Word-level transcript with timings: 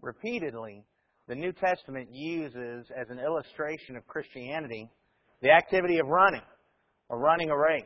repeatedly, 0.00 0.84
the 1.28 1.34
New 1.34 1.52
Testament 1.52 2.08
uses 2.10 2.86
as 2.98 3.10
an 3.10 3.18
illustration 3.18 3.96
of 3.96 4.06
Christianity 4.06 4.90
the 5.42 5.50
activity 5.50 5.98
of 5.98 6.08
running, 6.08 6.42
or 7.08 7.18
running 7.18 7.50
a 7.50 7.56
race. 7.56 7.84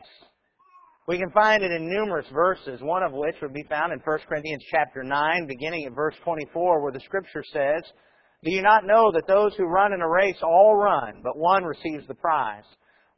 We 1.08 1.18
can 1.18 1.30
find 1.30 1.62
it 1.62 1.72
in 1.72 1.90
numerous 1.90 2.26
verses, 2.32 2.80
one 2.80 3.02
of 3.02 3.12
which 3.12 3.34
would 3.42 3.52
be 3.52 3.64
found 3.68 3.92
in 3.92 3.98
1 3.98 4.18
Corinthians 4.28 4.64
chapter 4.70 5.02
9, 5.02 5.46
beginning 5.46 5.84
at 5.84 5.94
verse 5.94 6.14
24, 6.22 6.80
where 6.80 6.92
the 6.92 7.00
scripture 7.00 7.42
says, 7.52 7.82
Do 8.44 8.52
you 8.52 8.62
not 8.62 8.86
know 8.86 9.10
that 9.12 9.26
those 9.26 9.54
who 9.56 9.64
run 9.64 9.92
in 9.92 10.00
a 10.00 10.08
race 10.08 10.38
all 10.42 10.76
run, 10.76 11.20
but 11.22 11.36
one 11.36 11.64
receives 11.64 12.06
the 12.06 12.14
prize? 12.14 12.64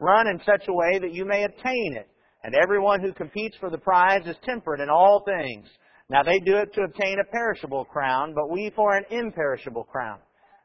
Run 0.00 0.26
in 0.28 0.40
such 0.46 0.66
a 0.66 0.72
way 0.72 0.98
that 0.98 1.12
you 1.12 1.24
may 1.26 1.44
obtain 1.44 1.96
it. 1.96 2.08
And 2.42 2.54
everyone 2.54 3.00
who 3.00 3.12
competes 3.12 3.56
for 3.58 3.70
the 3.70 3.78
prize 3.78 4.26
is 4.26 4.36
temperate 4.44 4.80
in 4.80 4.90
all 4.90 5.22
things. 5.24 5.66
Now 6.10 6.22
they 6.22 6.38
do 6.38 6.56
it 6.56 6.72
to 6.74 6.82
obtain 6.82 7.18
a 7.18 7.30
perishable 7.30 7.84
crown, 7.84 8.34
but 8.34 8.50
we 8.50 8.70
for 8.76 8.96
an 8.96 9.04
imperishable 9.10 9.84
crown. 9.84 10.18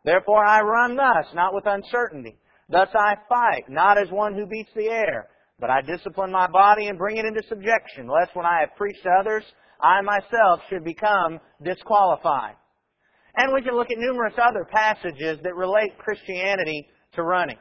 Therefore 0.04 0.46
I 0.46 0.62
run 0.62 0.96
thus, 0.96 1.26
not 1.34 1.54
with 1.54 1.66
uncertainty. 1.66 2.38
Thus 2.70 2.90
I 2.94 3.16
fight, 3.28 3.64
not 3.70 3.98
as 3.98 4.12
one 4.12 4.34
who 4.34 4.46
beats 4.46 4.70
the 4.76 4.88
air, 4.88 5.30
but 5.60 5.70
I 5.70 5.82
discipline 5.82 6.32
my 6.32 6.48
body 6.48 6.88
and 6.88 6.98
bring 6.98 7.18
it 7.18 7.26
into 7.26 7.42
subjection, 7.48 8.08
lest 8.08 8.36
when 8.36 8.46
I 8.46 8.60
have 8.62 8.76
preached 8.78 9.04
to 9.04 9.10
others, 9.10 9.44
I 9.82 10.02
myself 10.02 10.60
should 10.70 10.84
become 10.84 11.40
disqualified. 11.64 12.56
And 13.36 13.54
we 13.54 13.62
can 13.62 13.76
look 13.76 13.90
at 13.92 13.98
numerous 13.98 14.34
other 14.38 14.66
passages 14.70 15.40
that 15.44 15.56
relate 15.56 15.98
Christianity 15.98 16.88
to 17.14 17.24
running. 17.24 17.58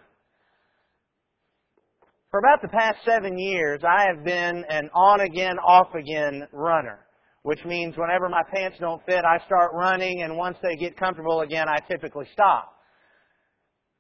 For 2.31 2.41
about 2.41 2.61
the 2.61 2.69
past 2.69 2.98
seven 3.05 3.39
years, 3.39 3.81
I 3.84 4.06
have 4.12 4.25
been 4.25 4.65
an 4.69 4.91
on 4.92 5.20
again, 5.20 5.59
off 5.59 5.95
again 5.95 6.47
runner 6.53 7.06
which 7.48 7.65
means 7.65 7.97
whenever 7.97 8.29
my 8.29 8.43
pants 8.55 8.77
don't 8.79 9.02
fit, 9.07 9.25
I 9.25 9.43
start 9.47 9.70
running, 9.73 10.20
and 10.20 10.37
once 10.37 10.59
they 10.62 10.77
get 10.77 10.98
comfortable 10.98 11.41
again, 11.41 11.66
I 11.66 11.79
typically 11.91 12.27
stop. 12.30 12.75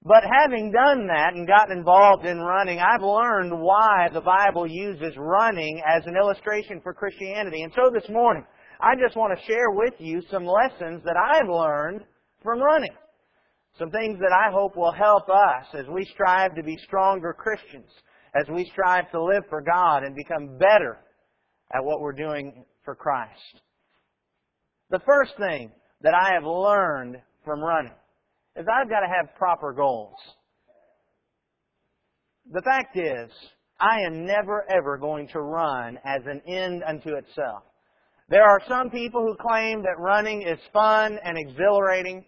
But 0.04 0.22
having 0.22 0.70
done 0.70 1.06
that 1.06 1.32
and 1.32 1.46
gotten 1.48 1.78
involved 1.78 2.26
in 2.26 2.40
running, 2.40 2.78
I've 2.78 3.00
learned 3.00 3.58
why 3.58 4.10
the 4.12 4.20
Bible 4.20 4.66
uses 4.68 5.16
running 5.16 5.80
as 5.88 6.02
an 6.04 6.14
illustration 6.14 6.82
for 6.82 6.92
Christianity. 6.92 7.62
And 7.62 7.72
so 7.74 7.90
this 7.90 8.06
morning, 8.10 8.44
I 8.82 8.92
just 9.02 9.16
want 9.16 9.32
to 9.32 9.46
share 9.46 9.70
with 9.70 9.94
you 9.98 10.20
some 10.30 10.44
lessons 10.44 11.02
that 11.06 11.16
I've 11.16 11.48
learned 11.48 12.02
from 12.42 12.60
running. 12.60 12.92
Some 13.78 13.90
things 13.90 14.18
that 14.20 14.36
I 14.36 14.52
hope 14.52 14.76
will 14.76 14.92
help 14.92 15.24
us 15.30 15.64
as 15.72 15.86
we 15.90 16.04
strive 16.12 16.54
to 16.54 16.62
be 16.62 16.76
stronger 16.84 17.32
Christians, 17.32 17.88
as 18.38 18.46
we 18.54 18.70
strive 18.72 19.10
to 19.12 19.24
live 19.24 19.44
for 19.48 19.62
God 19.62 20.02
and 20.02 20.14
become 20.14 20.58
better 20.58 20.98
at 21.74 21.82
what 21.82 22.02
we're 22.02 22.12
doing 22.12 22.66
for 22.88 22.94
Christ. 22.94 23.60
The 24.88 25.00
first 25.00 25.32
thing 25.36 25.70
that 26.00 26.14
I 26.14 26.32
have 26.32 26.44
learned 26.44 27.18
from 27.44 27.60
running 27.60 27.92
is 28.56 28.64
I've 28.66 28.88
got 28.88 29.00
to 29.00 29.14
have 29.14 29.36
proper 29.36 29.74
goals. 29.74 30.14
The 32.50 32.62
fact 32.62 32.96
is, 32.96 33.30
I 33.78 34.00
am 34.06 34.24
never 34.24 34.64
ever 34.74 34.96
going 34.96 35.28
to 35.34 35.40
run 35.40 35.98
as 36.02 36.22
an 36.24 36.40
end 36.48 36.82
unto 36.82 37.10
itself. 37.10 37.64
There 38.30 38.42
are 38.42 38.62
some 38.66 38.88
people 38.88 39.20
who 39.20 39.36
claim 39.36 39.82
that 39.82 39.98
running 39.98 40.40
is 40.40 40.58
fun 40.72 41.18
and 41.22 41.36
exhilarating. 41.36 42.24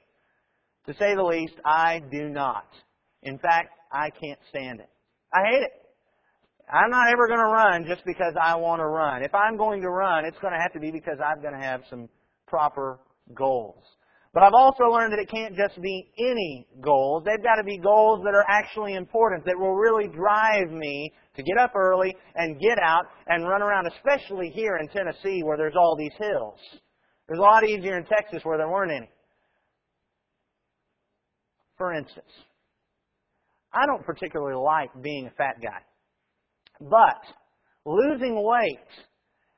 To 0.89 0.93
say 0.99 1.15
the 1.15 1.23
least, 1.23 1.55
I 1.65 2.03
do 2.13 2.29
not. 2.29 2.67
In 3.23 3.39
fact, 3.39 3.71
I 3.91 4.11
can't 4.11 4.41
stand 4.51 4.81
it. 4.81 4.91
I 5.33 5.41
hate 5.51 5.63
it. 5.63 5.73
I'm 6.73 6.91
not 6.91 7.09
ever 7.11 7.27
going 7.27 7.41
to 7.41 7.47
run 7.47 7.85
just 7.87 8.05
because 8.07 8.35
I 8.41 8.55
want 8.55 8.81
to 8.81 8.87
run. 8.87 9.25
If 9.25 9.35
I'm 9.35 9.57
going 9.57 9.83
to 9.83 9.91
run, 9.91 10.25
it's 10.25 10.39
going 10.39 10.53
to 10.53 10.61
have 10.61 10.73
to 10.73 10.81
be 10.81 10.91
because 10.93 11.19
I'm 11.25 11.43
going 11.43 11.55
to 11.55 11.61
have 11.61 11.83
some 11.91 12.09
proper 12.47 13.01
goals. 13.35 13.83
But 14.33 14.45
I've 14.45 14.55
also 14.55 14.85
learned 14.85 15.13
that 15.13 15.19
it 15.19 15.29
can't 15.29 15.57
just 15.57 15.81
be 15.83 16.13
any 16.17 16.69
goals. 16.81 17.25
They've 17.27 17.43
got 17.43 17.57
to 17.57 17.65
be 17.65 17.79
goals 17.79 18.21
that 18.25 18.35
are 18.35 18.45
actually 18.49 18.95
important, 18.95 19.45
that 19.47 19.59
will 19.59 19.75
really 19.75 20.07
drive 20.07 20.71
me 20.71 21.13
to 21.35 21.43
get 21.43 21.59
up 21.59 21.75
early 21.75 22.15
and 22.37 22.61
get 22.61 22.79
out 22.81 23.07
and 23.27 23.49
run 23.49 23.63
around, 23.63 23.89
especially 23.89 24.51
here 24.51 24.77
in 24.77 24.87
Tennessee 24.89 25.43
where 25.43 25.57
there's 25.57 25.75
all 25.77 25.97
these 25.99 26.15
hills. 26.17 26.59
It 27.29 27.33
was 27.33 27.39
a 27.39 27.43
lot 27.43 27.69
easier 27.69 27.97
in 27.97 28.05
Texas 28.05 28.45
where 28.45 28.59
there 28.59 28.69
weren't 28.69 28.93
any. 28.93 29.11
For 31.77 31.95
instance, 31.95 32.31
I 33.73 33.87
don't 33.87 34.05
particularly 34.05 34.61
like 34.63 34.91
being 35.03 35.27
a 35.27 35.31
fat 35.31 35.57
guy. 35.61 35.81
But 36.81 37.21
losing 37.85 38.43
weight 38.43 38.79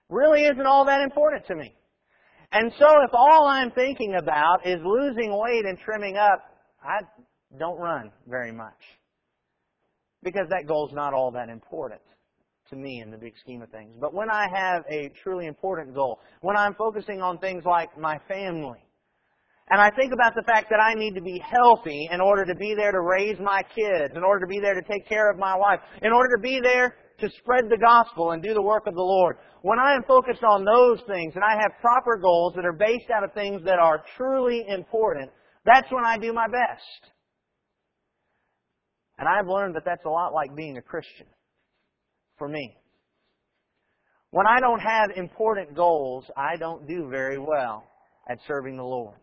really 0.09 0.44
isn't 0.44 0.66
all 0.66 0.84
that 0.87 1.00
important 1.00 1.47
to 1.47 1.55
me. 1.55 1.75
And 2.53 2.71
so 2.78 2.87
if 3.03 3.10
all 3.15 3.47
I'm 3.47 3.71
thinking 3.71 4.15
about 4.15 4.66
is 4.66 4.78
losing 4.84 5.33
weight 5.33 5.65
and 5.65 5.78
trimming 5.78 6.16
up, 6.16 6.41
I 6.84 6.99
don't 7.59 7.78
run 7.78 8.10
very 8.28 8.53
much. 8.53 8.77
Because 10.22 10.47
that 10.50 10.66
goal's 10.66 10.93
not 10.93 11.15
all 11.15 11.31
that 11.33 11.49
important 11.49 12.00
to 12.71 12.77
me 12.77 13.00
in 13.03 13.10
the 13.10 13.16
big 13.16 13.33
scheme 13.41 13.62
of 13.62 13.71
things. 13.71 13.94
But 14.00 14.15
when 14.15 14.31
I 14.31 14.47
have 14.54 14.83
a 14.91 15.10
truly 15.22 15.47
important 15.47 15.94
goal, 15.94 16.21
when 16.43 16.56
I'm 16.56 16.75
focusing 16.75 17.22
on 17.22 17.39
things 17.39 17.65
like 17.65 17.97
my 17.99 18.19
family, 18.28 18.84
and 19.71 19.81
I 19.81 19.91
think 19.91 20.12
about 20.12 20.34
the 20.34 20.43
fact 20.43 20.69
that 20.71 20.81
I 20.81 20.94
need 20.94 21.15
to 21.15 21.22
be 21.22 21.41
healthy 21.41 22.09
in 22.12 22.21
order 22.21 22.44
to 22.44 22.54
be 22.54 22.75
there 22.75 22.93
to 22.93 23.00
raise 23.00 23.39
my 23.41 23.62
kids, 23.75 24.12
in 24.15 24.22
order 24.22 24.41
to 24.41 24.47
be 24.47 24.60
there 24.60 24.75
to 24.75 24.83
take 24.83 25.09
care 25.09 25.31
of 25.31 25.39
my 25.39 25.56
wife, 25.56 25.81
in 26.03 26.12
order 26.12 26.37
to 26.37 26.43
be 26.43 26.60
there 26.60 26.97
to 27.21 27.28
spread 27.39 27.65
the 27.69 27.78
gospel 27.78 28.33
and 28.33 28.43
do 28.43 28.55
the 28.55 28.62
work 28.62 28.87
of 28.87 28.95
the 28.95 29.00
Lord. 29.00 29.37
When 29.62 29.78
I 29.78 29.95
am 29.95 30.03
focused 30.05 30.43
on 30.43 30.65
those 30.65 31.00
things 31.06 31.34
and 31.34 31.45
I 31.45 31.61
have 31.61 31.81
proper 31.81 32.17
goals 32.17 32.55
that 32.56 32.65
are 32.65 32.73
based 32.73 33.11
out 33.15 33.25
of 33.25 33.33
things 33.33 33.62
that 33.65 33.78
are 33.78 34.03
truly 34.17 34.65
important, 34.69 35.31
that's 35.65 35.91
when 35.91 36.05
I 36.05 36.19
do 36.19 36.33
my 36.33 36.47
best. 36.49 37.12
And 39.19 39.28
I've 39.28 39.47
learned 39.47 39.77
that 39.77 39.84
that's 39.84 40.05
a 40.05 40.11
lot 40.11 40.33
like 40.33 40.55
being 40.56 40.78
a 40.78 40.83
Christian 40.83 41.27
for 42.39 42.49
me. 42.49 42.77
When 44.31 44.47
I 44.47 44.61
don't 44.61 44.81
have 44.81 45.11
important 45.17 45.77
goals, 45.77 46.25
I 46.37 46.56
don't 46.56 46.89
do 46.89 47.09
very 47.09 47.39
well 47.39 47.84
at 48.28 48.39
serving 48.49 48.77
the 48.77 48.83
Lord. 48.83 49.17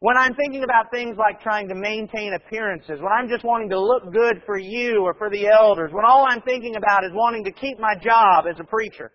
When 0.00 0.16
I'm 0.16 0.34
thinking 0.34 0.62
about 0.62 0.90
things 0.90 1.16
like 1.16 1.40
trying 1.40 1.68
to 1.68 1.74
maintain 1.74 2.34
appearances, 2.34 3.00
when 3.00 3.12
I'm 3.12 3.28
just 3.28 3.44
wanting 3.44 3.70
to 3.70 3.80
look 3.80 4.12
good 4.12 4.42
for 4.44 4.58
you 4.58 5.02
or 5.02 5.14
for 5.14 5.30
the 5.30 5.48
elders, 5.48 5.90
when 5.92 6.04
all 6.04 6.26
I'm 6.28 6.42
thinking 6.42 6.76
about 6.76 7.04
is 7.04 7.12
wanting 7.14 7.44
to 7.44 7.52
keep 7.52 7.78
my 7.78 7.94
job 7.94 8.44
as 8.48 8.60
a 8.60 8.64
preacher, 8.64 9.10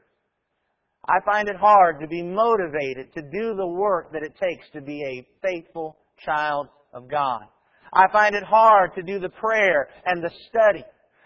I 1.08 1.20
find 1.24 1.48
it 1.48 1.56
hard 1.56 2.00
to 2.00 2.08
be 2.08 2.24
motivated 2.24 3.14
to 3.14 3.22
do 3.22 3.56
the 3.56 3.68
work 3.68 4.12
that 4.14 4.24
it 4.24 4.34
takes 4.42 4.70
to 4.74 4.82
be 4.82 5.04
a 5.04 5.28
faithful 5.42 5.98
child 6.26 6.68
of 6.94 7.10
God. 7.10 7.42
I 7.94 8.06
find 8.12 8.34
it 8.34 8.44
hard 8.44 8.96
to 8.96 9.04
do 9.04 9.20
the 9.20 9.30
prayer 9.30 9.90
and 10.06 10.24
the 10.24 10.32
study. 10.50 10.84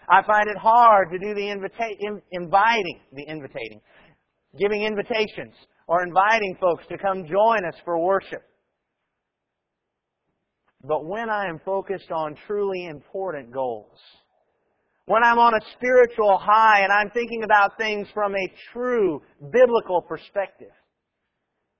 I 0.09 0.21
find 0.23 0.49
it 0.49 0.57
hard 0.57 1.11
to 1.11 1.17
do 1.17 1.33
the 1.33 1.49
invita- 1.49 2.21
inviting, 2.31 2.99
the 3.13 3.23
invitating, 3.23 3.79
giving 4.59 4.83
invitations 4.83 5.53
or 5.87 6.03
inviting 6.03 6.57
folks 6.59 6.85
to 6.87 6.97
come 6.97 7.25
join 7.25 7.63
us 7.65 7.75
for 7.85 7.99
worship. 7.99 8.43
But 10.87 11.05
when 11.05 11.29
I 11.29 11.47
am 11.47 11.59
focused 11.65 12.11
on 12.11 12.35
truly 12.47 12.85
important 12.85 13.51
goals, 13.51 13.97
when 15.05 15.23
I'm 15.23 15.37
on 15.37 15.53
a 15.53 15.65
spiritual 15.77 16.37
high 16.37 16.81
and 16.81 16.91
I'm 16.91 17.11
thinking 17.11 17.43
about 17.43 17.77
things 17.77 18.07
from 18.13 18.35
a 18.35 18.53
true 18.73 19.21
biblical 19.51 20.01
perspective, 20.01 20.71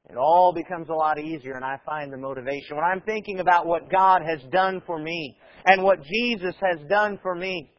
it 0.09 0.17
all 0.17 0.53
becomes 0.53 0.89
a 0.89 0.93
lot 0.93 1.19
easier 1.19 1.53
and 1.53 1.65
I 1.65 1.79
find 1.85 2.13
the 2.13 2.17
motivation. 2.17 2.75
When 2.75 2.85
I'm 2.85 3.01
thinking 3.01 3.39
about 3.39 3.65
what 3.65 3.91
God 3.91 4.21
has 4.21 4.39
done 4.51 4.81
for 4.85 4.99
me 4.99 5.37
and 5.65 5.83
what 5.83 6.03
Jesus 6.03 6.53
has 6.61 6.87
done 6.87 7.19
for 7.23 7.33
me, 7.35 7.71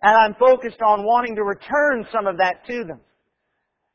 and 0.00 0.16
I'm 0.16 0.34
focused 0.34 0.80
on 0.80 1.04
wanting 1.04 1.34
to 1.36 1.42
return 1.42 2.06
some 2.12 2.26
of 2.26 2.38
that 2.38 2.64
to 2.66 2.84
them. 2.84 3.00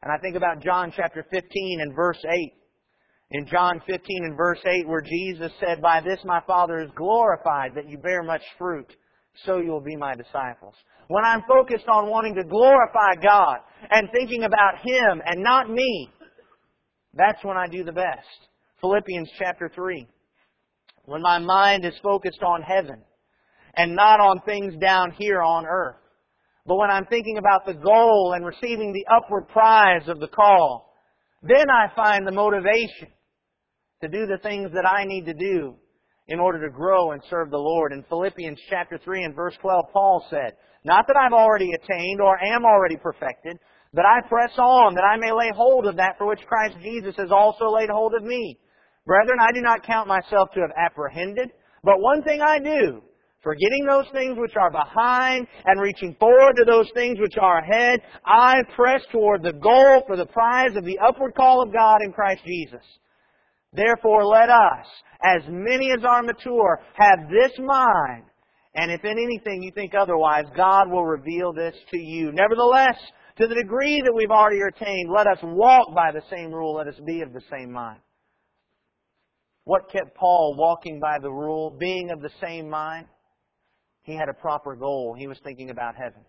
And 0.04 0.12
I 0.12 0.18
think 0.22 0.36
about 0.36 0.62
John 0.62 0.92
chapter 0.96 1.26
15 1.32 1.80
and 1.82 1.96
verse 1.96 2.24
8 2.30 2.54
in 3.32 3.46
John 3.48 3.82
15 3.86 4.00
and 4.24 4.38
verse 4.38 4.60
8 4.66 4.88
where 4.88 5.02
Jesus 5.02 5.52
said, 5.60 5.82
By 5.82 6.02
this 6.02 6.20
my 6.24 6.42
Father 6.48 6.80
is 6.80 6.90
glorified 6.96 7.72
that 7.76 7.90
you 7.90 7.98
bear 7.98 8.24
much 8.24 8.44
fruit, 8.58 8.88
so 9.46 9.58
you 9.58 9.72
will 9.72 9.82
be 9.82 9.96
my 9.96 10.14
disciples. 10.16 10.76
When 11.10 11.26
I'm 11.26 11.44
focused 11.48 11.88
on 11.88 12.10
wanting 12.10 12.36
to 12.36 12.44
glorify 12.44 13.16
God 13.22 13.58
and 13.90 14.10
thinking 14.12 14.44
about 14.44 14.80
Him 14.84 15.22
and 15.26 15.44
not 15.44 15.70
me, 15.70 16.10
that's 17.14 17.44
when 17.44 17.58
I 17.58 17.68
do 17.68 17.84
the 17.84 17.92
best. 17.92 18.28
Philippians 18.82 19.30
chapter 19.38 19.72
3. 19.74 20.08
When 21.06 21.22
my 21.22 21.40
mind 21.40 21.86
is 21.86 21.94
focused 22.04 22.44
on 22.44 22.62
heaven 22.62 23.02
and 23.76 23.96
not 23.96 24.20
on 24.20 24.42
things 24.46 24.74
down 24.80 25.12
here 25.18 25.42
on 25.42 25.66
earth. 25.66 25.96
But 26.66 26.78
when 26.78 26.90
I'm 26.90 27.06
thinking 27.06 27.38
about 27.38 27.66
the 27.66 27.74
goal 27.74 28.34
and 28.36 28.46
receiving 28.46 28.92
the 28.92 29.06
upward 29.16 29.48
prize 29.48 30.08
of 30.08 30.20
the 30.20 30.28
call, 30.28 30.94
then 31.42 31.70
I 31.70 31.96
find 31.96 32.28
the 32.28 32.32
motivation 32.32 33.08
to 34.02 34.08
do 34.08 34.26
the 34.28 34.38
things 34.44 34.72
that 34.74 34.86
I 34.86 35.06
need 35.06 35.26
to 35.26 35.34
do 35.34 35.76
in 36.28 36.40
order 36.40 36.68
to 36.68 36.74
grow 36.74 37.12
and 37.12 37.22
serve 37.30 37.50
the 37.50 37.58
Lord. 37.58 37.94
In 37.94 38.04
Philippians 38.10 38.60
chapter 38.70 39.00
3 39.04 39.24
and 39.24 39.36
verse 39.36 39.56
12, 39.62 39.86
Paul 39.92 40.26
said, 40.30 40.54
Not 40.84 41.08
that 41.08 41.18
I've 41.18 41.34
already 41.34 41.72
attained 41.72 42.22
or 42.22 42.38
am 42.44 42.66
already 42.66 42.98
perfected, 42.98 43.58
but 43.94 44.06
I 44.06 44.28
press 44.28 44.52
on 44.58 44.94
that 44.96 45.04
I 45.04 45.18
may 45.18 45.32
lay 45.32 45.52
hold 45.56 45.88
of 45.88 45.96
that 45.98 46.18
for 46.18 46.28
which 46.28 46.46
Christ 46.48 46.76
Jesus 46.82 47.16
has 47.18 47.32
also 47.32 47.72
laid 47.74 47.90
hold 47.90 48.14
of 48.14 48.24
me. 48.24 48.60
Brethren, 49.06 49.40
I 49.40 49.52
do 49.54 49.62
not 49.62 49.86
count 49.86 50.08
myself 50.08 50.50
to 50.54 50.60
have 50.62 50.72
apprehended, 50.78 51.50
but 51.84 52.02
one 52.02 52.22
thing 52.24 52.42
I 52.42 52.60
do, 52.60 53.02
forgetting 53.42 53.86
those 53.88 54.08
things 54.12 54.38
which 54.38 54.58
are 54.58 54.70
behind 54.70 55.48
and 55.66 55.82
reaching 55.82 56.16
forward 56.20 56.56
to 56.58 56.66
those 56.66 56.92
things 56.94 57.18
which 57.20 57.38
are 57.42 57.60
ahead, 57.60 58.02
I 58.26 58.58
press 58.76 59.02
toward 59.12 59.44
the 59.44 59.54
goal 59.54 60.04
for 60.06 60.18
the 60.18 60.26
prize 60.26 60.76
of 60.76 60.84
the 60.84 61.00
upward 61.00 61.36
call 61.36 61.64
of 61.64 61.72
God 61.72 62.00
in 62.04 62.12
Christ 62.12 62.42
Jesus. 62.46 62.84
Therefore 63.78 64.26
let 64.26 64.50
us, 64.50 64.88
as 65.24 65.44
many 65.48 65.92
as 65.92 66.04
are 66.04 66.24
mature, 66.24 66.80
have 66.96 67.30
this 67.30 67.52
mind, 67.60 68.24
and 68.74 68.92
if 68.92 69.06
in 69.06 69.12
anything 69.12 69.62
you 69.62 69.72
think 69.72 69.94
otherwise, 69.94 70.46
God 70.56 70.90
will 70.90 71.06
reveal 71.06 71.54
this 71.54 71.76
to 71.92 71.98
you. 71.98 72.32
Nevertheless, 72.32 72.98
to 73.38 73.48
the 73.48 73.54
degree 73.54 74.02
that 74.04 74.14
we've 74.14 74.32
already 74.32 74.62
attained, 74.62 75.12
let 75.16 75.28
us 75.28 75.38
walk 75.44 75.94
by 75.94 76.12
the 76.12 76.24
same 76.28 76.52
rule, 76.52 76.74
let 76.74 76.88
us 76.88 77.00
be 77.06 77.22
of 77.22 77.34
the 77.34 77.42
same 77.52 77.72
mind. 77.72 78.00
What 79.66 79.92
kept 79.92 80.16
Paul 80.16 80.56
walking 80.58 81.00
by 81.00 81.20
the 81.22 81.32
rule, 81.32 81.70
being 81.70 82.10
of 82.10 82.22
the 82.22 82.32
same 82.42 82.68
mind? 82.68 83.06
He 84.02 84.16
had 84.16 84.30
a 84.30 84.42
proper 84.42 84.76
goal. 84.76 85.16
He 85.16 85.28
was 85.28 85.38
thinking 85.44 85.70
about 85.70 85.96
heaven. 85.96 86.22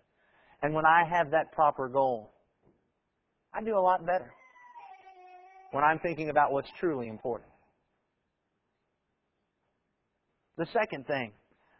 And 0.61 0.75
when 0.75 0.85
I 0.85 1.03
have 1.09 1.31
that 1.31 1.51
proper 1.51 1.87
goal, 1.87 2.31
I 3.55 3.63
do 3.63 3.75
a 3.75 3.81
lot 3.81 4.05
better. 4.05 4.31
When 5.71 5.83
I'm 5.83 5.99
thinking 5.99 6.29
about 6.29 6.51
what's 6.51 6.69
truly 6.79 7.07
important. 7.07 7.49
The 10.57 10.67
second 10.73 11.07
thing 11.07 11.31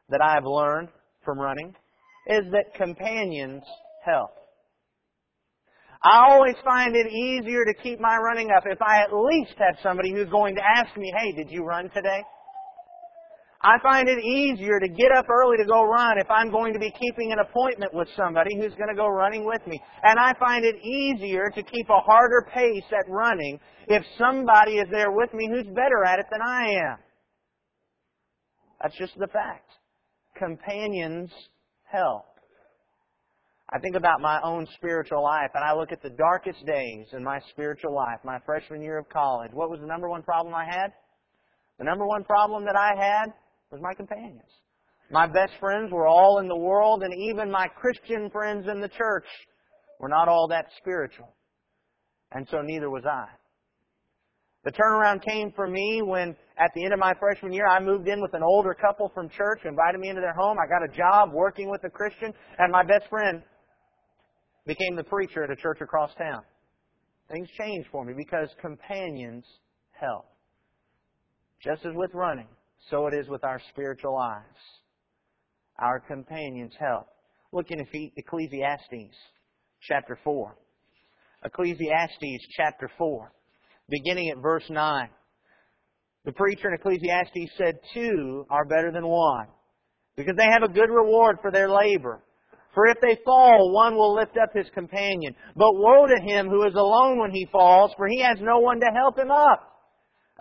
that 0.09 0.21
I've 0.21 0.45
learned 0.45 0.89
from 1.25 1.39
running 1.39 1.75
is 2.27 2.43
that 2.51 2.73
companions 2.75 3.63
help. 4.05 4.31
I 6.01 6.31
always 6.31 6.55
find 6.63 6.95
it 6.95 7.11
easier 7.11 7.65
to 7.65 7.73
keep 7.83 7.99
my 7.99 8.15
running 8.17 8.51
up 8.55 8.63
if 8.65 8.81
I 8.81 9.01
at 9.01 9.09
least 9.11 9.53
have 9.57 9.75
somebody 9.83 10.13
who's 10.13 10.29
going 10.29 10.55
to 10.55 10.61
ask 10.61 10.95
me, 10.95 11.11
hey, 11.17 11.33
did 11.33 11.51
you 11.51 11.65
run 11.65 11.89
today? 11.89 12.23
I 13.61 13.77
find 13.83 14.07
it 14.07 14.23
easier 14.23 14.79
to 14.79 14.87
get 14.87 15.11
up 15.11 15.25
early 15.29 15.57
to 15.57 15.65
go 15.65 15.83
run 15.83 16.17
if 16.17 16.31
I'm 16.31 16.49
going 16.49 16.71
to 16.71 16.79
be 16.79 16.91
keeping 16.91 17.33
an 17.33 17.39
appointment 17.39 17.93
with 17.93 18.07
somebody 18.15 18.55
who's 18.55 18.73
going 18.75 18.87
to 18.87 18.95
go 18.95 19.07
running 19.07 19.45
with 19.45 19.65
me. 19.67 19.81
And 20.01 20.17
I 20.17 20.33
find 20.39 20.63
it 20.63 20.75
easier 20.81 21.49
to 21.53 21.63
keep 21.63 21.89
a 21.89 21.99
harder 21.99 22.47
pace 22.53 22.85
at 22.91 23.09
running 23.09 23.59
if 23.87 24.01
somebody 24.17 24.77
is 24.77 24.87
there 24.91 25.11
with 25.11 25.33
me 25.33 25.49
who's 25.51 25.67
better 25.75 26.05
at 26.05 26.19
it 26.19 26.27
than 26.31 26.41
I 26.41 26.69
am. 26.69 26.97
That's 28.81 28.97
just 28.97 29.19
the 29.19 29.27
fact. 29.27 29.69
Companions 30.37 31.29
help. 31.83 32.27
I 33.71 33.79
think 33.79 33.97
about 33.97 34.21
my 34.21 34.39
own 34.41 34.67
spiritual 34.75 35.21
life 35.21 35.51
and 35.53 35.65
I 35.65 35.75
look 35.75 35.91
at 35.91 36.01
the 36.01 36.11
darkest 36.11 36.65
days 36.65 37.07
in 37.11 37.25
my 37.25 37.41
spiritual 37.49 37.93
life, 37.93 38.19
my 38.23 38.39
freshman 38.45 38.81
year 38.81 38.97
of 38.97 39.09
college. 39.09 39.51
What 39.51 39.69
was 39.69 39.81
the 39.81 39.85
number 39.85 40.07
one 40.07 40.23
problem 40.23 40.55
I 40.55 40.63
had? 40.63 40.93
The 41.77 41.83
number 41.83 42.07
one 42.07 42.23
problem 42.23 42.63
that 42.63 42.77
I 42.77 42.95
had 42.97 43.33
was 43.71 43.81
my 43.81 43.93
companions. 43.93 44.49
My 45.11 45.27
best 45.27 45.53
friends 45.59 45.91
were 45.91 46.07
all 46.07 46.39
in 46.39 46.47
the 46.47 46.57
world 46.57 47.03
and 47.03 47.13
even 47.13 47.51
my 47.51 47.67
Christian 47.67 48.29
friends 48.29 48.67
in 48.67 48.79
the 48.79 48.89
church 48.89 49.25
were 49.99 50.09
not 50.09 50.27
all 50.27 50.47
that 50.49 50.65
spiritual. 50.77 51.35
And 52.31 52.47
so 52.51 52.61
neither 52.61 52.89
was 52.89 53.03
I. 53.05 53.25
The 54.63 54.71
turnaround 54.71 55.23
came 55.23 55.51
for 55.55 55.67
me 55.67 56.01
when 56.03 56.35
at 56.57 56.71
the 56.75 56.83
end 56.83 56.93
of 56.93 56.99
my 56.99 57.13
freshman 57.19 57.53
year 57.53 57.67
I 57.67 57.79
moved 57.79 58.07
in 58.07 58.21
with 58.21 58.33
an 58.33 58.43
older 58.43 58.73
couple 58.73 59.09
from 59.13 59.29
church, 59.29 59.61
invited 59.65 59.99
me 59.99 60.09
into 60.09 60.21
their 60.21 60.33
home. 60.33 60.57
I 60.59 60.67
got 60.67 60.83
a 60.83 60.95
job 60.95 61.31
working 61.33 61.69
with 61.69 61.83
a 61.85 61.89
Christian 61.89 62.33
and 62.57 62.71
my 62.71 62.83
best 62.83 63.07
friend 63.09 63.41
became 64.67 64.95
the 64.95 65.03
preacher 65.03 65.43
at 65.43 65.49
a 65.49 65.55
church 65.55 65.79
across 65.81 66.13
town. 66.15 66.41
Things 67.31 67.47
changed 67.57 67.89
for 67.91 68.03
me 68.03 68.13
because 68.15 68.49
companions 68.61 69.45
help. 69.91 70.25
Just 71.63 71.85
as 71.85 71.93
with 71.95 72.11
running, 72.13 72.47
so 72.89 73.07
it 73.07 73.13
is 73.13 73.27
with 73.27 73.43
our 73.43 73.61
spiritual 73.69 74.15
lives. 74.15 74.45
Our 75.79 75.99
companions 75.99 76.73
help. 76.79 77.07
Look 77.51 77.71
in 77.71 77.79
Ecclesiastes 78.15 79.15
chapter 79.81 80.17
4. 80.23 80.55
Ecclesiastes 81.45 82.47
chapter 82.57 82.89
4, 82.97 83.31
beginning 83.89 84.29
at 84.29 84.41
verse 84.41 84.65
9. 84.69 85.09
The 86.25 86.33
preacher 86.33 86.67
in 86.67 86.73
Ecclesiastes 86.73 87.51
said, 87.57 87.79
Two 87.93 88.45
are 88.49 88.65
better 88.65 88.91
than 88.91 89.07
one, 89.07 89.47
because 90.17 90.35
they 90.37 90.51
have 90.51 90.63
a 90.63 90.73
good 90.73 90.89
reward 90.89 91.37
for 91.41 91.49
their 91.49 91.69
labor. 91.69 92.21
For 92.75 92.87
if 92.87 92.97
they 93.01 93.17
fall, 93.25 93.73
one 93.73 93.95
will 93.95 94.13
lift 94.13 94.37
up 94.37 94.49
his 94.53 94.69
companion. 94.73 95.33
But 95.55 95.73
woe 95.73 96.05
to 96.05 96.21
him 96.21 96.47
who 96.47 96.63
is 96.67 96.75
alone 96.75 97.19
when 97.19 97.31
he 97.31 97.47
falls, 97.51 97.91
for 97.97 98.07
he 98.07 98.21
has 98.21 98.37
no 98.41 98.59
one 98.59 98.79
to 98.79 98.91
help 98.93 99.17
him 99.17 99.31
up. 99.31 99.68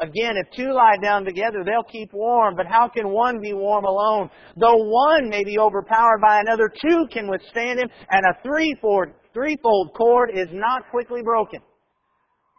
Again, 0.00 0.36
if 0.36 0.46
two 0.56 0.72
lie 0.72 0.96
down 1.02 1.24
together, 1.24 1.64
they'll 1.64 1.90
keep 1.90 2.12
warm, 2.12 2.54
but 2.56 2.66
how 2.66 2.88
can 2.88 3.08
one 3.08 3.40
be 3.40 3.52
warm 3.52 3.84
alone? 3.84 4.30
Though 4.56 4.76
one 4.76 5.28
may 5.28 5.44
be 5.44 5.58
overpowered 5.58 6.20
by 6.20 6.40
another, 6.40 6.68
two 6.68 7.06
can 7.12 7.28
withstand 7.28 7.80
him, 7.80 7.88
and 8.10 8.24
a 8.24 8.40
threefold, 8.42 9.08
threefold 9.34 9.94
cord 9.94 10.30
is 10.34 10.48
not 10.52 10.88
quickly 10.90 11.22
broken. 11.22 11.60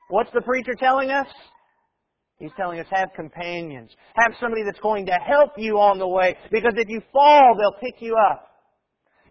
What's 0.09 0.31
the 0.33 0.41
preacher 0.41 0.73
telling 0.77 1.11
us? 1.11 1.27
He's 2.39 2.51
telling 2.57 2.79
us 2.79 2.87
have 2.89 3.09
companions. 3.15 3.91
Have 4.15 4.33
somebody 4.39 4.63
that's 4.63 4.79
going 4.79 5.05
to 5.05 5.13
help 5.13 5.51
you 5.57 5.77
on 5.79 5.99
the 5.99 6.07
way, 6.07 6.35
because 6.51 6.73
if 6.75 6.89
you 6.89 7.01
fall, 7.13 7.55
they'll 7.57 7.79
pick 7.79 8.01
you 8.01 8.15
up. 8.31 8.47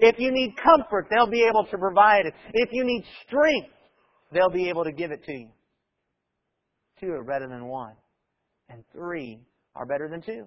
If 0.00 0.18
you 0.18 0.30
need 0.30 0.54
comfort, 0.62 1.08
they'll 1.10 1.30
be 1.30 1.44
able 1.44 1.64
to 1.64 1.78
provide 1.78 2.26
it. 2.26 2.34
If 2.52 2.68
you 2.72 2.84
need 2.84 3.04
strength, 3.26 3.74
they'll 4.32 4.50
be 4.50 4.68
able 4.68 4.84
to 4.84 4.92
give 4.92 5.10
it 5.10 5.24
to 5.24 5.32
you. 5.32 5.48
Two 7.00 7.12
are 7.12 7.24
better 7.24 7.48
than 7.48 7.66
one. 7.66 7.94
And 8.68 8.84
three 8.92 9.40
are 9.74 9.86
better 9.86 10.08
than 10.08 10.22
two. 10.22 10.46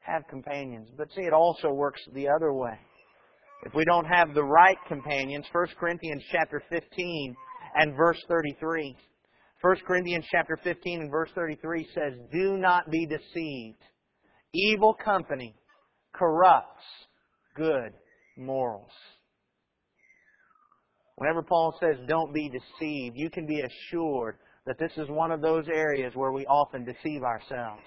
Have 0.00 0.22
companions. 0.28 0.88
But 0.96 1.08
see, 1.14 1.22
it 1.22 1.32
also 1.32 1.70
works 1.70 2.00
the 2.12 2.28
other 2.28 2.52
way. 2.52 2.78
If 3.64 3.74
we 3.74 3.84
don't 3.84 4.06
have 4.06 4.34
the 4.34 4.42
right 4.42 4.78
companions, 4.88 5.46
1 5.52 5.66
Corinthians 5.78 6.22
chapter 6.32 6.62
15 6.70 7.36
and 7.76 7.94
verse 7.96 8.18
33. 8.28 8.96
1 9.60 9.76
Corinthians 9.86 10.24
chapter 10.30 10.58
15 10.62 11.02
and 11.02 11.10
verse 11.10 11.28
33 11.34 11.86
says, 11.94 12.14
Do 12.32 12.56
not 12.56 12.90
be 12.90 13.06
deceived. 13.06 13.82
Evil 14.54 14.94
company 14.94 15.54
corrupts 16.14 16.82
good 17.54 17.92
morals. 18.38 18.90
Whenever 21.16 21.42
Paul 21.42 21.76
says 21.78 21.96
don't 22.08 22.32
be 22.32 22.48
deceived, 22.48 23.14
you 23.16 23.28
can 23.28 23.46
be 23.46 23.60
assured 23.60 24.38
that 24.70 24.78
this 24.78 24.92
is 24.98 25.10
one 25.10 25.32
of 25.32 25.40
those 25.40 25.64
areas 25.66 26.12
where 26.14 26.30
we 26.30 26.46
often 26.46 26.84
deceive 26.84 27.24
ourselves. 27.24 27.82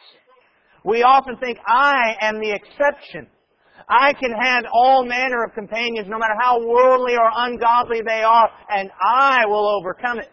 We 0.83 1.01
often 1.01 1.37
think, 1.37 1.57
I 1.65 2.15
am 2.19 2.41
the 2.41 2.51
exception. 2.51 3.27
I 3.87 4.11
can 4.11 4.31
have 4.31 4.65
all 4.73 5.05
manner 5.05 5.45
of 5.45 5.53
companions, 5.53 6.09
no 6.09 6.19
matter 6.19 6.33
how 6.41 6.59
worldly 6.59 7.13
or 7.15 7.29
ungodly 7.33 8.01
they 8.05 8.21
are, 8.21 8.49
and 8.69 8.89
I 9.01 9.45
will 9.45 9.65
overcome 9.79 10.19
it. 10.19 10.29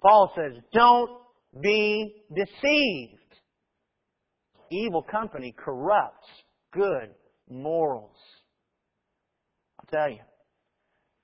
Paul 0.00 0.32
says, 0.34 0.62
don't 0.72 1.10
be 1.60 2.24
deceived. 2.34 3.20
Evil 4.70 5.02
company 5.02 5.54
corrupts 5.62 6.26
good 6.72 7.10
morals. 7.50 8.16
I'll 9.78 10.00
tell 10.00 10.10
you, 10.10 10.20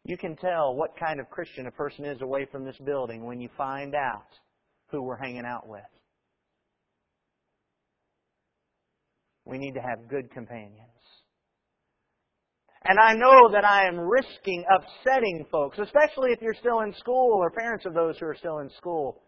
you 0.04 0.16
can 0.18 0.36
tell 0.36 0.74
what 0.74 0.96
kind 0.98 1.18
of 1.18 1.30
Christian 1.30 1.66
a 1.66 1.70
person 1.70 2.04
is 2.04 2.20
away 2.20 2.46
from 2.50 2.64
this 2.64 2.76
building 2.84 3.24
when 3.24 3.40
you 3.40 3.48
find 3.56 3.94
out 3.94 4.28
who 4.88 5.02
we're 5.02 5.16
hanging 5.16 5.46
out 5.46 5.66
with. 5.66 5.80
We 9.46 9.58
need 9.58 9.74
to 9.74 9.80
have 9.80 10.08
good 10.08 10.30
companions. 10.30 10.80
And 12.86 12.98
I 12.98 13.14
know 13.14 13.50
that 13.52 13.64
I 13.64 13.86
am 13.86 13.98
risking 13.98 14.62
upsetting 14.70 15.46
folks, 15.50 15.78
especially 15.78 16.32
if 16.32 16.42
you're 16.42 16.54
still 16.54 16.80
in 16.80 16.94
school 16.94 17.38
or 17.40 17.50
parents 17.50 17.86
of 17.86 17.94
those 17.94 18.18
who 18.18 18.26
are 18.26 18.36
still 18.36 18.58
in 18.58 18.68
school. 18.76 19.22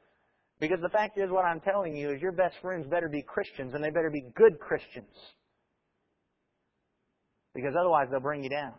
Because 0.61 0.79
the 0.83 0.91
fact 0.91 1.19
is, 1.19 1.31
what 1.31 1.45
I'm 1.45 1.61
telling 1.61 1.97
you 1.97 2.13
is 2.13 2.21
your 2.21 2.33
best 2.33 2.57
friends 2.61 2.87
better 2.87 3.09
be 3.09 3.23
Christians 3.23 3.73
and 3.75 3.83
they 3.83 3.91
better 3.91 4.11
be 4.11 4.25
good 4.35 4.59
Christians 4.59 5.15
because 7.55 7.75
otherwise 7.79 8.09
they'll 8.11 8.21
bring 8.21 8.45
you 8.45 8.51
down. 8.51 8.75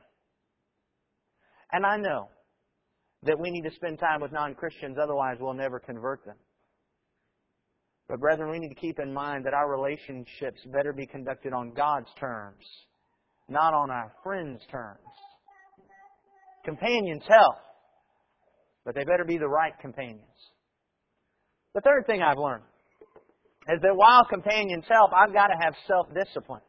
And 1.71 1.85
I 1.85 1.97
know 1.97 2.29
that 3.23 3.39
we 3.39 3.51
need 3.51 3.63
to 3.63 3.75
spend 3.75 3.99
time 3.99 4.21
with 4.21 4.31
non 4.31 4.55
Christians, 4.55 4.97
otherwise, 5.01 5.37
we'll 5.39 5.53
never 5.53 5.79
convert 5.79 6.23
them. 6.25 6.37
But, 8.07 8.19
brethren, 8.19 8.49
we 8.51 8.59
need 8.59 8.69
to 8.69 8.79
keep 8.79 8.99
in 8.99 9.13
mind 9.13 9.45
that 9.45 9.53
our 9.53 9.69
relationships 9.69 10.61
better 10.71 10.93
be 10.93 11.05
conducted 11.05 11.51
on 11.51 11.73
God's 11.73 12.07
terms, 12.19 12.63
not 13.49 13.73
on 13.73 13.91
our 13.91 14.13
friends' 14.23 14.61
terms. 14.71 14.99
Companions 16.63 17.23
help, 17.27 17.55
but 18.85 18.95
they 18.95 19.03
better 19.03 19.25
be 19.25 19.37
the 19.37 19.47
right 19.47 19.73
companions. 19.81 20.21
The 21.75 21.81
third 21.81 22.05
thing 22.07 22.21
I've 22.21 22.37
learned 22.37 22.63
is 23.69 23.81
that 23.81 23.95
while 23.95 24.23
companions 24.25 24.85
help, 24.89 25.11
I've 25.13 25.33
got 25.33 25.47
to 25.47 25.55
have 25.61 25.73
self 25.85 26.07
discipline. 26.13 26.61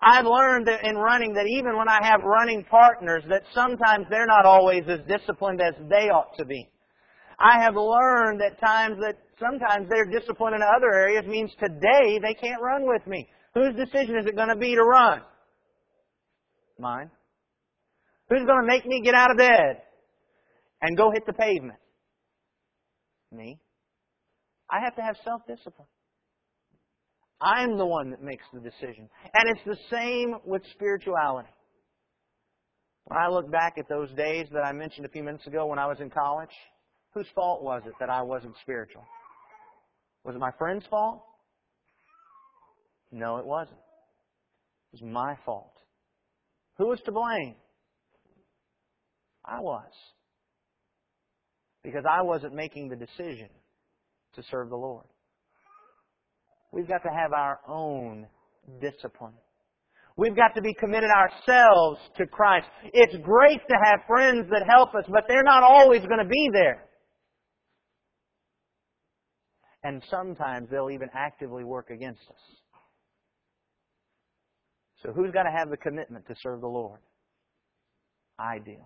I've 0.00 0.26
learned 0.26 0.68
that 0.68 0.84
in 0.84 0.96
running 0.96 1.34
that 1.34 1.46
even 1.46 1.76
when 1.76 1.88
I 1.88 1.98
have 2.02 2.22
running 2.22 2.64
partners, 2.64 3.24
that 3.28 3.42
sometimes 3.52 4.06
they're 4.10 4.26
not 4.26 4.44
always 4.44 4.84
as 4.88 5.00
disciplined 5.08 5.60
as 5.60 5.74
they 5.88 6.08
ought 6.08 6.36
to 6.38 6.44
be. 6.44 6.68
I 7.38 7.60
have 7.62 7.74
learned 7.74 8.40
at 8.42 8.60
times 8.60 8.98
that 9.00 9.16
Sometimes 9.38 9.88
their 9.88 10.04
discipline 10.04 10.54
in 10.54 10.62
other 10.62 10.92
areas 10.92 11.24
means 11.26 11.50
today 11.60 12.18
they 12.20 12.34
can't 12.34 12.60
run 12.60 12.86
with 12.86 13.06
me. 13.06 13.28
Whose 13.54 13.74
decision 13.76 14.16
is 14.18 14.26
it 14.26 14.36
going 14.36 14.48
to 14.48 14.56
be 14.56 14.74
to 14.74 14.82
run? 14.82 15.20
Mine. 16.78 17.10
Who's 18.28 18.44
going 18.44 18.62
to 18.62 18.66
make 18.66 18.84
me 18.84 19.00
get 19.02 19.14
out 19.14 19.30
of 19.30 19.36
bed 19.36 19.82
and 20.82 20.96
go 20.96 21.10
hit 21.12 21.24
the 21.26 21.32
pavement? 21.32 21.78
Me. 23.32 23.60
I 24.70 24.80
have 24.84 24.96
to 24.96 25.02
have 25.02 25.16
self-discipline. 25.24 25.88
I'm 27.40 27.78
the 27.78 27.86
one 27.86 28.10
that 28.10 28.22
makes 28.22 28.44
the 28.52 28.60
decision. 28.60 29.08
And 29.34 29.48
it's 29.48 29.64
the 29.64 29.76
same 29.90 30.36
with 30.44 30.62
spirituality. 30.72 31.48
When 33.04 33.18
I 33.18 33.28
look 33.28 33.50
back 33.50 33.74
at 33.78 33.88
those 33.88 34.10
days 34.12 34.48
that 34.52 34.64
I 34.64 34.72
mentioned 34.72 35.06
a 35.06 35.08
few 35.08 35.22
minutes 35.22 35.46
ago 35.46 35.66
when 35.66 35.78
I 35.78 35.86
was 35.86 35.98
in 36.00 36.10
college, 36.10 36.50
whose 37.14 37.26
fault 37.34 37.62
was 37.62 37.82
it 37.86 37.94
that 38.00 38.10
I 38.10 38.22
wasn't 38.22 38.54
spiritual? 38.60 39.04
Was 40.24 40.34
it 40.34 40.40
my 40.40 40.50
friend's 40.58 40.84
fault? 40.90 41.24
No, 43.10 43.38
it 43.38 43.46
wasn't. 43.46 43.78
It 44.92 45.00
was 45.00 45.10
my 45.10 45.36
fault. 45.46 45.72
Who 46.76 46.88
was 46.88 47.00
to 47.06 47.12
blame? 47.12 47.54
I 49.44 49.60
was. 49.60 49.90
Because 51.82 52.04
I 52.08 52.22
wasn't 52.22 52.54
making 52.54 52.88
the 52.88 52.96
decision 52.96 53.48
to 54.34 54.42
serve 54.50 54.68
the 54.68 54.76
Lord. 54.76 55.06
We've 56.72 56.88
got 56.88 57.02
to 57.02 57.10
have 57.10 57.32
our 57.32 57.60
own 57.66 58.26
discipline. 58.80 59.34
We've 60.16 60.36
got 60.36 60.54
to 60.56 60.62
be 60.62 60.74
committed 60.74 61.10
ourselves 61.10 62.00
to 62.16 62.26
Christ. 62.26 62.66
It's 62.92 63.14
great 63.22 63.60
to 63.68 63.76
have 63.84 64.00
friends 64.06 64.48
that 64.50 64.64
help 64.68 64.94
us, 64.94 65.04
but 65.08 65.24
they're 65.28 65.44
not 65.44 65.62
always 65.62 66.00
going 66.00 66.18
to 66.18 66.28
be 66.28 66.50
there. 66.52 66.84
And 69.84 70.02
sometimes 70.10 70.68
they'll 70.70 70.90
even 70.90 71.08
actively 71.14 71.62
work 71.62 71.90
against 71.90 72.22
us. 72.28 72.58
So 75.04 75.12
who's 75.12 75.30
got 75.30 75.44
to 75.44 75.52
have 75.56 75.70
the 75.70 75.76
commitment 75.76 76.26
to 76.26 76.34
serve 76.42 76.60
the 76.60 76.66
Lord? 76.66 76.98
I 78.38 78.58
do. 78.58 78.76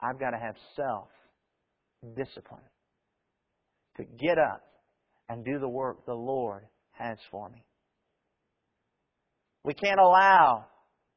I've 0.00 0.18
got 0.18 0.30
to 0.30 0.38
have 0.38 0.56
self 0.74 1.08
discipline 2.16 2.62
to 3.96 4.04
get 4.04 4.38
up 4.38 4.62
and 5.28 5.44
do 5.44 5.58
the 5.58 5.68
work 5.68 6.04
the 6.06 6.14
Lord 6.14 6.64
has 6.92 7.18
for 7.30 7.48
me. 7.48 7.64
We 9.64 9.74
can't 9.74 10.00
allow 10.00 10.66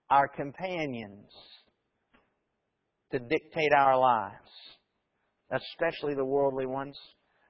our 0.10 0.28
companions 0.28 1.30
to 3.12 3.20
dictate 3.20 3.74
our 3.76 3.98
lives, 3.98 4.36
especially 5.52 6.16
the 6.16 6.26
worldly 6.26 6.66
ones. 6.66 6.98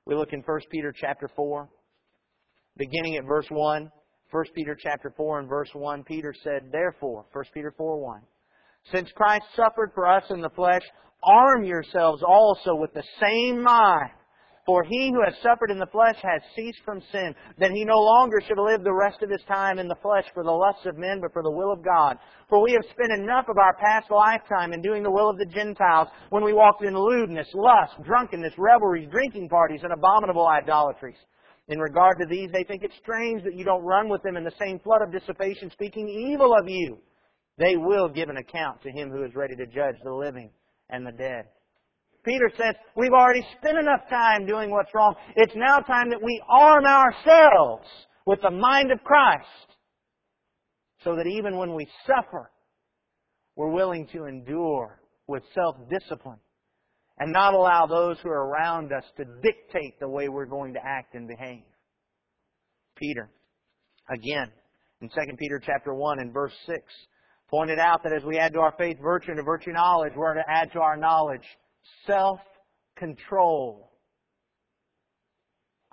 We 0.06 0.16
look 0.16 0.34
in 0.34 0.42
1 0.42 0.60
Peter 0.70 0.94
chapter 0.96 1.30
4, 1.36 1.70
beginning 2.78 3.18
at 3.18 3.26
verse 3.26 3.48
1. 3.50 3.92
1 4.32 4.46
Peter 4.56 4.76
chapter 4.82 5.14
4 5.16 5.40
and 5.40 5.50
verse 5.50 5.70
1, 5.74 6.04
Peter 6.06 6.34
said, 6.44 6.72
Therefore, 6.72 7.26
1 7.34 7.46
Peter 7.54 7.74
4 7.78 8.02
1, 8.02 8.22
since 8.92 9.10
Christ 9.16 9.46
suffered 9.56 9.92
for 9.94 10.08
us 10.08 10.24
in 10.32 10.42
the 10.42 10.50
flesh, 10.50 10.82
arm 11.24 11.64
yourselves 11.64 12.24
also 12.28 12.76
with 12.76 12.94
the 12.94 13.04
same 13.22 13.62
mind. 13.62 14.12
For 14.66 14.84
he 14.86 15.12
who 15.12 15.22
has 15.24 15.34
suffered 15.44 15.72
in 15.72 15.80
the 15.80 15.92
flesh 15.92 16.16
has 16.24 16.42
ceased 16.56 16.80
from 16.86 17.02
sin, 17.12 17.36
that 17.58 17.72
he 17.72 17.84
no 17.84 18.00
longer 18.00 18.40
should 18.40 18.58
live 18.58 18.84
the 18.84 18.94
rest 18.94 19.22
of 19.22 19.30
his 19.30 19.44
time 19.46 19.78
in 19.78 19.90
the 19.90 20.00
flesh 20.02 20.24
for 20.34 20.44
the 20.44 20.52
lusts 20.52 20.86
of 20.86 20.98
men, 20.98 21.20
but 21.20 21.34
for 21.34 21.44
the 21.44 21.52
will 21.52 21.72
of 21.72 21.84
God. 21.84 22.18
For 22.48 22.62
we 22.62 22.72
have 22.72 22.86
spent 22.92 23.12
enough 23.12 23.50
of 23.50 23.58
our 23.58 23.76
past 23.76 24.10
lifetime 24.10 24.72
in 24.72 24.82
doing 24.82 25.04
the 25.04 25.12
will 25.12 25.30
of 25.30 25.38
the 25.38 25.46
Gentiles, 25.46 26.08
when 26.30 26.46
we 26.46 26.54
walked 26.54 26.82
in 26.82 26.98
lewdness, 26.98 27.48
lust, 27.54 28.02
drunkenness, 28.06 28.54
revelries, 28.58 29.10
drinking 29.12 29.50
parties, 29.50 29.82
and 29.84 29.92
abominable 29.92 30.48
idolatries. 30.48 31.18
In 31.68 31.80
regard 31.80 32.18
to 32.20 32.26
these, 32.26 32.50
they 32.52 32.64
think 32.64 32.84
it 32.84 32.92
strange 33.02 33.44
that 33.44 33.56
you 33.56 33.66
don't 33.66 33.84
run 33.84 34.08
with 34.08 34.24
them 34.24 34.38
in 34.38 34.46
the 34.46 34.56
same 34.60 34.80
flood 34.80 35.02
of 35.02 35.12
dissipation, 35.12 35.72
speaking 35.72 36.08
evil 36.08 36.54
of 36.58 36.70
you. 36.70 37.00
They 37.58 37.76
will 37.76 38.08
give 38.08 38.30
an 38.30 38.38
account 38.38 38.82
to 38.84 38.92
him 38.92 39.10
who 39.10 39.24
is 39.24 39.36
ready 39.36 39.56
to 39.58 39.66
judge 39.66 39.96
the 40.04 40.14
living 40.14 40.52
and 40.90 41.06
the 41.06 41.12
dead. 41.12 41.46
Peter 42.24 42.52
says, 42.58 42.76
we've 42.96 43.12
already 43.12 43.46
spent 43.58 43.78
enough 43.78 44.02
time 44.10 44.46
doing 44.46 44.72
what's 44.72 44.94
wrong. 44.94 45.16
It's 45.36 45.56
now 45.56 45.80
time 45.80 46.10
that 46.10 46.24
we 46.24 46.42
arm 46.50 46.86
ourselves 46.86 47.88
with 48.26 48.40
the 48.42 48.52
mind 48.52 48.92
of 48.92 49.04
Christ 49.04 49.48
so 51.04 51.16
that 51.16 51.28
even 51.28 51.58
when 51.58 51.74
we 51.74 51.86
suffer, 52.08 52.50
we're 53.56 53.72
willing 53.72 54.08
to 54.14 54.26
endure 54.26 55.02
with 55.28 55.44
self-discipline 55.54 56.40
and 57.20 57.32
not 57.32 57.54
allow 57.54 57.86
those 57.86 58.18
who 58.24 58.30
are 58.30 58.48
around 58.48 58.92
us 58.92 59.04
to 59.18 59.26
dictate 59.26 60.00
the 60.00 60.08
way 60.08 60.30
we're 60.30 60.46
going 60.46 60.74
to 60.74 60.80
act 60.84 61.16
and 61.16 61.28
behave. 61.28 61.64
Peter, 62.96 63.30
again, 64.10 64.50
in 65.02 65.10
2 65.10 65.14
Peter 65.38 65.62
chapter 65.64 65.94
1 65.94 66.20
and 66.20 66.34
verse 66.34 66.54
6, 66.66 66.80
pointed 67.50 67.80
out 67.80 68.02
that 68.04 68.14
as 68.14 68.24
we 68.24 68.40
add 68.40 68.54
to 68.54 68.60
our 68.60 68.74
faith 68.78 68.98
virtue 69.02 69.32
and 69.32 69.38
to 69.38 69.44
virtue 69.44 69.72
knowledge, 69.72 70.14
we're 70.16 70.34
to 70.34 70.50
add 70.50 70.72
to 70.72 70.80
our 70.80 70.98
knowledge 70.98 71.44
self-control. 72.06 73.92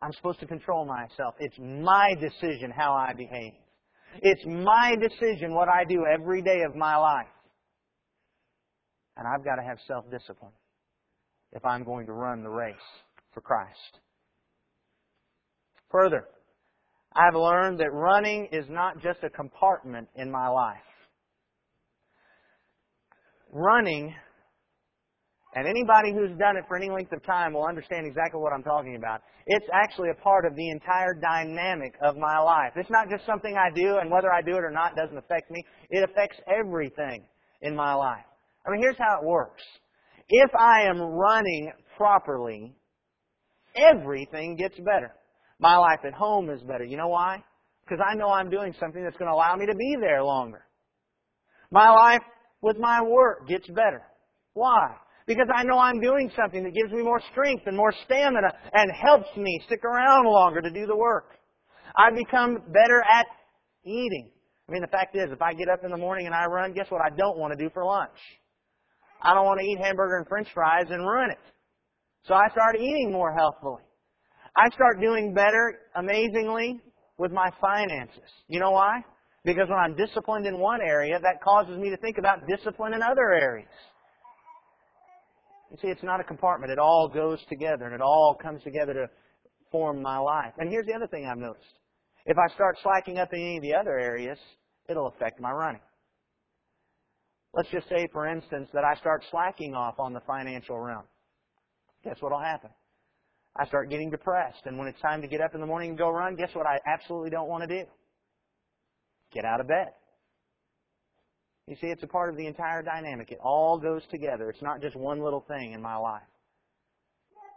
I'm 0.03 0.13
supposed 0.13 0.41
to 0.41 0.47
control 0.47 0.87
myself. 0.87 1.35
It's 1.39 1.59
my 1.59 2.15
decision 2.21 2.71
how 2.71 2.95
I 2.95 3.13
behave. 3.13 3.53
It's 4.23 4.45
my 4.47 4.97
decision 4.97 5.55
what 5.55 5.69
I 5.69 5.85
do 5.85 6.05
every 6.13 6.43
day 6.43 6.63
of 6.67 6.75
my 6.75 6.97
life. 6.97 7.27
And 9.17 9.27
I've 9.27 9.45
got 9.45 9.57
to 9.57 9.63
have 9.63 9.79
self-discipline 9.87 10.53
if 11.53 11.65
I'm 11.65 11.85
going 11.85 12.07
to 12.07 12.13
run 12.13 12.43
the 12.43 12.49
race 12.49 12.75
for 13.35 13.41
Christ. 13.41 14.01
Further, 15.91 16.25
I've 17.15 17.35
learned 17.35 17.81
that 17.81 17.93
running 17.93 18.49
is 18.53 18.67
not 18.69 19.03
just 19.03 19.23
a 19.25 19.31
compartment 19.31 20.09
in 20.15 20.31
my 20.31 20.49
life. 20.49 20.79
Running, 23.53 24.15
and 25.55 25.67
anybody 25.67 26.13
who's 26.13 26.37
done 26.39 26.57
it 26.57 26.65
for 26.69 26.77
any 26.77 26.91
length 26.91 27.13
of 27.13 27.25
time 27.25 27.55
will 27.55 27.67
understand 27.67 28.07
exactly 28.07 28.41
what 28.41 28.53
I'm 28.53 28.63
talking 28.63 28.97
about. 28.97 29.23
It's 29.47 29.67
actually 29.73 30.11
a 30.11 30.23
part 30.23 30.45
of 30.47 30.55
the 30.55 30.71
entire 30.71 31.15
dynamic 31.15 31.95
of 32.03 32.17
my 32.17 32.39
life. 32.39 32.73
It's 32.77 32.91
not 32.91 33.11
just 33.11 33.27
something 33.27 33.57
I 33.57 33.75
do, 33.75 33.99
and 34.01 34.11
whether 34.11 34.33
I 34.33 34.43
do 34.43 34.53
it 34.53 34.63
or 34.63 34.71
not 34.71 34.95
doesn't 34.95 35.19
affect 35.19 35.51
me. 35.51 35.65
It 35.91 36.09
affects 36.09 36.37
everything 36.47 37.25
in 37.63 37.75
my 37.75 37.95
life. 37.95 38.25
I 38.65 38.71
mean, 38.71 38.81
here's 38.81 38.99
how 38.99 39.19
it 39.21 39.27
works. 39.27 39.63
If 40.29 40.51
I 40.55 40.83
am 40.83 41.01
running 41.01 41.73
properly, 41.97 42.73
everything 43.75 44.57
gets 44.57 44.77
better. 44.79 45.13
My 45.59 45.77
life 45.77 46.01
at 46.07 46.15
home 46.15 46.49
is 46.51 46.63
better. 46.63 46.85
You 46.85 46.97
know 46.97 47.09
why? 47.09 47.43
Because 47.85 47.99
I 48.09 48.15
know 48.15 48.29
I'm 48.31 48.51
doing 48.51 48.73
something 48.79 49.03
that's 49.03 49.17
going 49.17 49.29
to 49.29 49.35
allow 49.35 49.57
me 49.57 49.67
to 49.67 49.75
be 49.75 49.97
there 50.01 50.23
longer. 50.23 50.65
My 51.73 51.91
life 51.91 52.23
with 52.63 52.79
my 52.79 53.03
work 53.03 53.49
gets 53.49 53.67
better. 53.69 54.03
Why? 54.55 54.95
Because 55.31 55.47
I 55.55 55.63
know 55.63 55.79
I'm 55.79 56.01
doing 56.01 56.29
something 56.35 56.65
that 56.65 56.75
gives 56.75 56.91
me 56.91 57.05
more 57.05 57.23
strength 57.31 57.63
and 57.67 57.77
more 57.77 57.95
stamina 58.05 58.51
and 58.73 58.91
helps 58.91 59.29
me 59.37 59.63
stick 59.65 59.85
around 59.85 60.27
longer 60.27 60.61
to 60.61 60.71
do 60.71 60.87
the 60.87 60.97
work. 60.97 61.39
I 61.97 62.11
become 62.11 62.59
better 62.75 63.01
at 63.09 63.27
eating. 63.85 64.33
I 64.69 64.73
mean, 64.73 64.83
the 64.83 64.89
fact 64.89 65.15
is, 65.15 65.31
if 65.31 65.41
I 65.41 65.53
get 65.53 65.69
up 65.69 65.85
in 65.85 65.93
the 65.93 65.97
morning 65.97 66.27
and 66.27 66.35
I 66.35 66.47
run, 66.47 66.73
guess 66.73 66.87
what 66.89 67.01
I 67.01 67.15
don't 67.15 67.39
want 67.39 67.57
to 67.57 67.65
do 67.65 67.71
for 67.73 67.85
lunch? 67.85 68.19
I 69.23 69.33
don't 69.33 69.45
want 69.45 69.61
to 69.61 69.67
eat 69.67 69.79
hamburger 69.79 70.17
and 70.17 70.27
french 70.27 70.49
fries 70.53 70.87
and 70.91 71.07
ruin 71.07 71.31
it. 71.31 71.39
So 72.27 72.35
I 72.35 72.49
start 72.51 72.75
eating 72.81 73.13
more 73.13 73.33
healthfully. 73.33 73.85
I 74.57 74.69
start 74.75 75.01
doing 75.01 75.33
better, 75.33 75.79
amazingly, 75.95 76.81
with 77.19 77.31
my 77.31 77.53
finances. 77.61 78.27
You 78.49 78.59
know 78.59 78.73
why? 78.73 78.99
Because 79.45 79.69
when 79.69 79.79
I'm 79.79 79.95
disciplined 79.95 80.47
in 80.47 80.59
one 80.59 80.81
area, 80.81 81.21
that 81.21 81.41
causes 81.41 81.79
me 81.79 81.89
to 81.91 81.97
think 81.99 82.19
about 82.19 82.41
discipline 82.49 82.95
in 82.95 83.01
other 83.01 83.31
areas. 83.31 83.71
You 85.71 85.77
see, 85.81 85.89
it's 85.89 86.03
not 86.03 86.21
a 86.21 86.25
compartment. 86.25 86.73
It 86.73 86.79
all 86.79 87.09
goes 87.09 87.39
together 87.49 87.85
and 87.85 87.95
it 87.95 88.01
all 88.01 88.37
comes 88.41 88.63
together 88.63 88.93
to 88.93 89.07
form 89.71 90.03
my 90.03 90.19
life. 90.19 90.53
And 90.59 90.69
here's 90.69 90.87
the 90.87 90.95
other 90.95 91.07
thing 91.07 91.27
I've 91.27 91.39
noticed. 91.39 91.65
If 92.27 92.37
I 92.39 92.53
start 92.55 92.77
slacking 92.83 93.19
up 93.19 93.33
in 93.33 93.41
any 93.41 93.57
of 93.57 93.63
the 93.63 93.75
other 93.75 93.99
areas, 93.99 94.39
it'll 94.89 95.09
affect 95.09 95.41
my 95.41 95.51
running. 95.51 95.81
Let's 97.55 97.71
just 97.71 97.89
say, 97.89 98.09
for 98.13 98.27
instance, 98.27 98.69
that 98.73 98.85
I 98.85 98.95
start 98.97 99.25
slacking 99.31 99.75
off 99.75 99.99
on 99.99 100.13
the 100.13 100.21
financial 100.21 100.79
realm. 100.79 101.05
Guess 102.05 102.17
what 102.21 102.33
will 102.33 102.41
happen? 102.41 102.71
I 103.57 103.67
start 103.67 103.91
getting 103.91 104.11
depressed, 104.11 104.63
and 104.67 104.79
when 104.79 104.87
it's 104.87 105.01
time 105.01 105.21
to 105.23 105.29
get 105.29 105.41
up 105.41 105.55
in 105.55 105.61
the 105.61 105.67
morning 105.67 105.91
and 105.91 105.99
go 105.99 106.11
run, 106.11 106.37
guess 106.37 106.51
what 106.55 106.67
I 106.67 106.79
absolutely 106.87 107.31
don't 107.31 107.49
want 107.49 107.69
to 107.69 107.83
do? 107.83 107.85
Get 109.33 109.45
out 109.45 109.61
of 109.61 109.67
bed. 109.67 109.89
You 111.67 111.77
see, 111.81 111.87
it's 111.87 112.03
a 112.03 112.09
part 112.09 112.31
of 112.31 112.37
the 112.37 112.47
entire 112.47 112.83
dynamic. 112.83 113.31
It 113.31 113.39
all 113.43 113.79
goes 113.79 114.03
together. 114.11 114.51
It's 114.51 114.63
not 114.63 114.81
just 114.81 114.97
one 114.97 115.23
little 115.23 115.45
thing 115.47 115.73
in 115.73 115.81
my 115.81 115.97
life. 115.97 116.23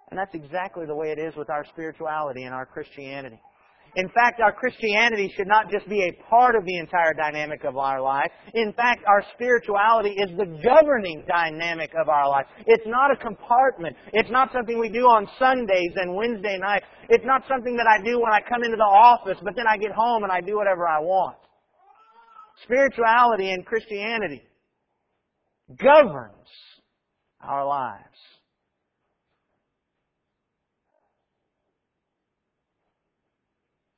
And 0.10 0.20
that's 0.20 0.36
exactly 0.36 0.86
the 0.86 0.96
way 0.96 1.12
it 1.12 1.20
is 1.20 1.36
with 1.36 1.50
our 1.50 1.66
spirituality 1.66 2.44
and 2.44 2.54
our 2.54 2.66
Christianity. 2.66 3.40
In 3.96 4.10
fact, 4.10 4.42
our 4.42 4.52
Christianity 4.52 5.32
should 5.38 5.48
not 5.48 5.70
just 5.70 5.88
be 5.88 6.02
a 6.02 6.30
part 6.30 6.56
of 6.56 6.66
the 6.66 6.78
entire 6.78 7.14
dynamic 7.14 7.64
of 7.64 7.78
our 7.78 8.02
life. 8.02 8.32
In 8.56 8.74
fact, 8.74 9.04
our 9.08 9.24
spirituality 9.36 10.10
is 10.10 10.30
the 10.38 10.50
governing 10.64 11.24
dynamic 11.28 11.92
of 12.00 12.10
our 12.10 12.28
life. 12.28 12.46
It's 12.66 12.86
not 12.88 13.12
a 13.12 13.16
compartment. 13.16 13.96
It's 14.14 14.32
not 14.32 14.52
something 14.52 14.80
we 14.80 14.90
do 14.90 15.06
on 15.06 15.28
Sundays 15.38 15.94
and 15.96 16.16
Wednesday 16.16 16.58
nights. 16.58 16.86
It's 17.10 17.26
not 17.26 17.44
something 17.48 17.76
that 17.78 17.86
I 17.86 18.04
do 18.04 18.20
when 18.20 18.34
I 18.34 18.40
come 18.50 18.64
into 18.64 18.78
the 18.78 18.84
office, 18.84 19.38
but 19.44 19.56
then 19.56 19.66
I 19.68 19.78
get 19.78 19.92
home 19.92 20.24
and 20.24 20.32
I 20.32 20.42
do 20.42 20.58
whatever 20.58 20.88
I 20.88 21.00
want. 21.00 21.38
Spirituality 22.64 23.52
and 23.52 23.66
Christianity 23.66 24.42
governs 25.78 26.34
our 27.42 27.66
lives. 27.66 28.04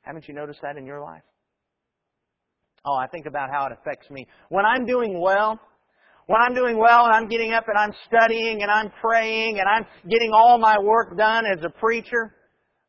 Haven't 0.01 0.27
you 0.27 0.33
noticed 0.33 0.59
that 0.61 0.77
in 0.77 0.85
your 0.85 1.01
life? 1.01 1.23
Oh, 2.85 2.95
I 2.95 3.07
think 3.07 3.25
about 3.25 3.49
how 3.51 3.65
it 3.65 3.71
affects 3.71 4.09
me. 4.11 4.27
When 4.49 4.65
I'm 4.65 4.85
doing 4.85 5.19
well, 5.19 5.59
when 6.27 6.39
I'm 6.41 6.53
doing 6.53 6.77
well 6.77 7.05
and 7.05 7.13
I'm 7.13 7.27
getting 7.27 7.53
up 7.53 7.65
and 7.67 7.77
I'm 7.77 7.91
studying 8.07 8.61
and 8.61 8.69
I'm 8.69 8.91
praying 9.01 9.59
and 9.59 9.67
I'm 9.67 9.85
getting 10.09 10.31
all 10.33 10.59
my 10.59 10.77
work 10.79 11.17
done 11.17 11.45
as 11.45 11.63
a 11.63 11.69
preacher, 11.69 12.35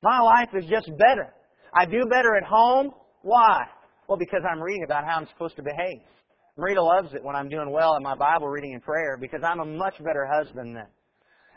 my 0.02 0.20
life 0.20 0.48
is 0.54 0.64
just 0.68 0.90
better. 0.98 1.32
I 1.74 1.86
do 1.86 2.04
better 2.10 2.36
at 2.36 2.44
home. 2.44 2.90
Why? 3.22 3.64
Well, 4.08 4.18
because 4.18 4.42
I'm 4.48 4.60
reading 4.60 4.84
about 4.84 5.04
how 5.04 5.16
I'm 5.16 5.26
supposed 5.28 5.56
to 5.56 5.62
behave. 5.62 6.00
Marita 6.58 6.82
loves 6.82 7.12
it 7.14 7.22
when 7.22 7.36
I'm 7.36 7.48
doing 7.48 7.70
well 7.70 7.96
in 7.96 8.02
my 8.02 8.14
Bible 8.14 8.48
reading 8.48 8.74
and 8.74 8.82
prayer 8.82 9.18
because 9.20 9.40
I'm 9.44 9.60
a 9.60 9.64
much 9.64 9.94
better 9.98 10.26
husband 10.30 10.76
then. 10.76 10.86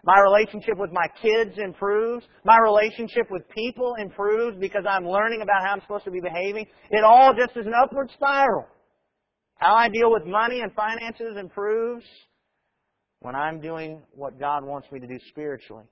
My 0.03 0.20
relationship 0.20 0.77
with 0.77 0.91
my 0.91 1.08
kids 1.22 1.58
improves. 1.58 2.25
My 2.46 2.58
relationship 2.58 3.29
with 3.29 3.44
people 3.50 3.96
improves 4.00 4.58
because 4.60 4.84
I'm 4.89 5.06
learning 5.08 5.41
about 5.41 5.62
how 5.62 5.74
I'm 5.74 5.82
supposed 5.82 6.06
to 6.06 6.12
be 6.12 6.22
behaving. 6.22 6.65
It 6.89 7.03
all 7.03 7.34
just 7.34 7.56
is 7.58 7.65
an 7.65 7.74
upward 7.74 8.10
spiral. 8.13 8.65
How 9.56 9.75
I 9.75 9.89
deal 9.89 10.12
with 10.12 10.25
money 10.25 10.62
and 10.62 10.74
finances 10.74 11.36
improves 11.38 12.06
when 13.20 13.36
I'm 13.36 13.60
doing 13.60 14.01
what 14.15 14.39
God 14.39 14.63
wants 14.63 14.89
me 14.91 15.00
to 15.01 15.08
do 15.08 15.20
spiritually. 15.29 15.84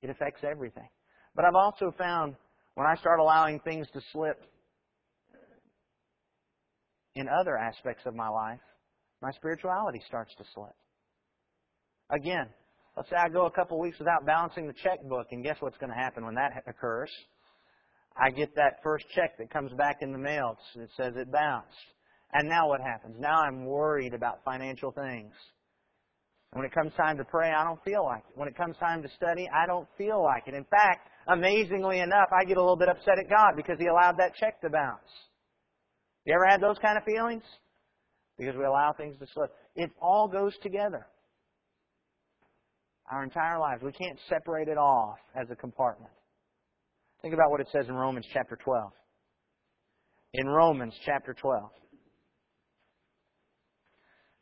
It 0.00 0.08
affects 0.08 0.40
everything. 0.50 0.88
But 1.36 1.44
I've 1.44 1.54
also 1.54 1.94
found 1.96 2.34
when 2.74 2.86
I 2.86 2.96
start 2.96 3.20
allowing 3.20 3.60
things 3.60 3.86
to 3.92 4.00
slip 4.12 4.42
in 7.14 7.28
other 7.28 7.56
aspects 7.56 8.04
of 8.06 8.14
my 8.14 8.28
life, 8.28 8.60
my 9.20 9.30
spirituality 9.32 10.00
starts 10.06 10.34
to 10.36 10.44
slip. 10.54 10.74
Again, 12.10 12.48
Let's 12.96 13.08
say 13.08 13.16
I 13.16 13.28
go 13.28 13.46
a 13.46 13.50
couple 13.50 13.78
weeks 13.80 13.98
without 13.98 14.26
balancing 14.26 14.66
the 14.66 14.74
checkbook, 14.74 15.28
and 15.30 15.42
guess 15.42 15.56
what's 15.60 15.78
going 15.78 15.90
to 15.90 15.96
happen 15.96 16.26
when 16.26 16.34
that 16.34 16.62
occurs? 16.66 17.10
I 18.16 18.30
get 18.30 18.54
that 18.56 18.82
first 18.82 19.06
check 19.14 19.38
that 19.38 19.50
comes 19.50 19.72
back 19.72 19.98
in 20.02 20.12
the 20.12 20.18
mail 20.18 20.58
that 20.76 20.88
says 20.96 21.14
it 21.16 21.32
bounced. 21.32 21.68
And 22.34 22.48
now 22.48 22.68
what 22.68 22.80
happens? 22.82 23.16
Now 23.18 23.40
I'm 23.42 23.64
worried 23.64 24.12
about 24.12 24.44
financial 24.44 24.92
things. 24.92 25.32
When 26.52 26.66
it 26.66 26.72
comes 26.72 26.92
time 26.94 27.16
to 27.16 27.24
pray, 27.24 27.50
I 27.50 27.64
don't 27.64 27.82
feel 27.82 28.04
like 28.04 28.24
it. 28.28 28.38
When 28.38 28.46
it 28.46 28.56
comes 28.56 28.76
time 28.76 29.02
to 29.02 29.08
study, 29.16 29.48
I 29.48 29.66
don't 29.66 29.88
feel 29.96 30.22
like 30.22 30.46
it. 30.46 30.52
In 30.52 30.64
fact, 30.64 31.08
amazingly 31.28 32.00
enough, 32.00 32.28
I 32.30 32.44
get 32.44 32.58
a 32.58 32.60
little 32.60 32.76
bit 32.76 32.90
upset 32.90 33.18
at 33.18 33.30
God 33.30 33.52
because 33.56 33.78
He 33.78 33.86
allowed 33.86 34.18
that 34.18 34.34
check 34.38 34.60
to 34.60 34.68
bounce. 34.68 35.00
You 36.24 36.34
ever 36.34 36.46
had 36.46 36.60
those 36.60 36.78
kind 36.78 36.96
of 36.96 37.04
feelings? 37.04 37.42
Because 38.38 38.54
we 38.56 38.64
allow 38.64 38.92
things 38.96 39.16
to 39.18 39.26
slip. 39.34 39.50
It 39.76 39.90
all 40.00 40.28
goes 40.28 40.56
together 40.62 41.06
our 43.10 43.24
entire 43.24 43.58
lives. 43.58 43.82
We 43.82 43.92
can't 43.92 44.18
separate 44.28 44.68
it 44.68 44.78
off 44.78 45.18
as 45.34 45.48
a 45.50 45.56
compartment. 45.56 46.12
Think 47.20 47.34
about 47.34 47.50
what 47.50 47.60
it 47.60 47.68
says 47.72 47.86
in 47.88 47.94
Romans 47.94 48.26
chapter 48.32 48.56
12. 48.56 48.90
In 50.34 50.46
Romans 50.46 50.94
chapter 51.04 51.34
12. 51.34 51.70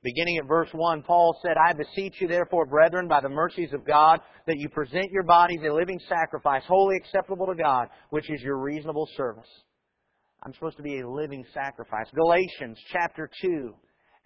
Beginning 0.03 0.39
at 0.39 0.49
verse 0.49 0.71
1, 0.73 1.03
Paul 1.03 1.37
said, 1.43 1.57
I 1.59 1.75
beseech 1.75 2.15
you 2.21 2.29
therefore, 2.29 2.65
brethren, 2.65 3.07
by 3.07 3.21
the 3.21 3.29
mercies 3.29 3.75
of 3.75 3.85
God, 3.85 4.21
that 4.47 4.57
you 4.57 4.71
present 4.71 5.11
your 5.11 5.25
bodies 5.25 5.61
a 5.63 5.73
living 5.73 6.01
sacrifice, 6.09 6.63
wholly 6.67 6.97
acceptable 6.97 7.47
to 7.47 7.55
God, 7.55 7.89
which 8.09 8.31
is 8.31 8.41
your 8.41 8.57
reasonable 8.57 9.07
service. 9.17 9.49
I'm 10.43 10.55
supposed 10.55 10.77
to 10.79 10.83
be 10.83 11.01
a 11.01 11.09
living 11.09 11.45
sacrifice. 11.53 12.07
Galatians 12.15 12.79
chapter 12.93 13.31
2 13.43 13.75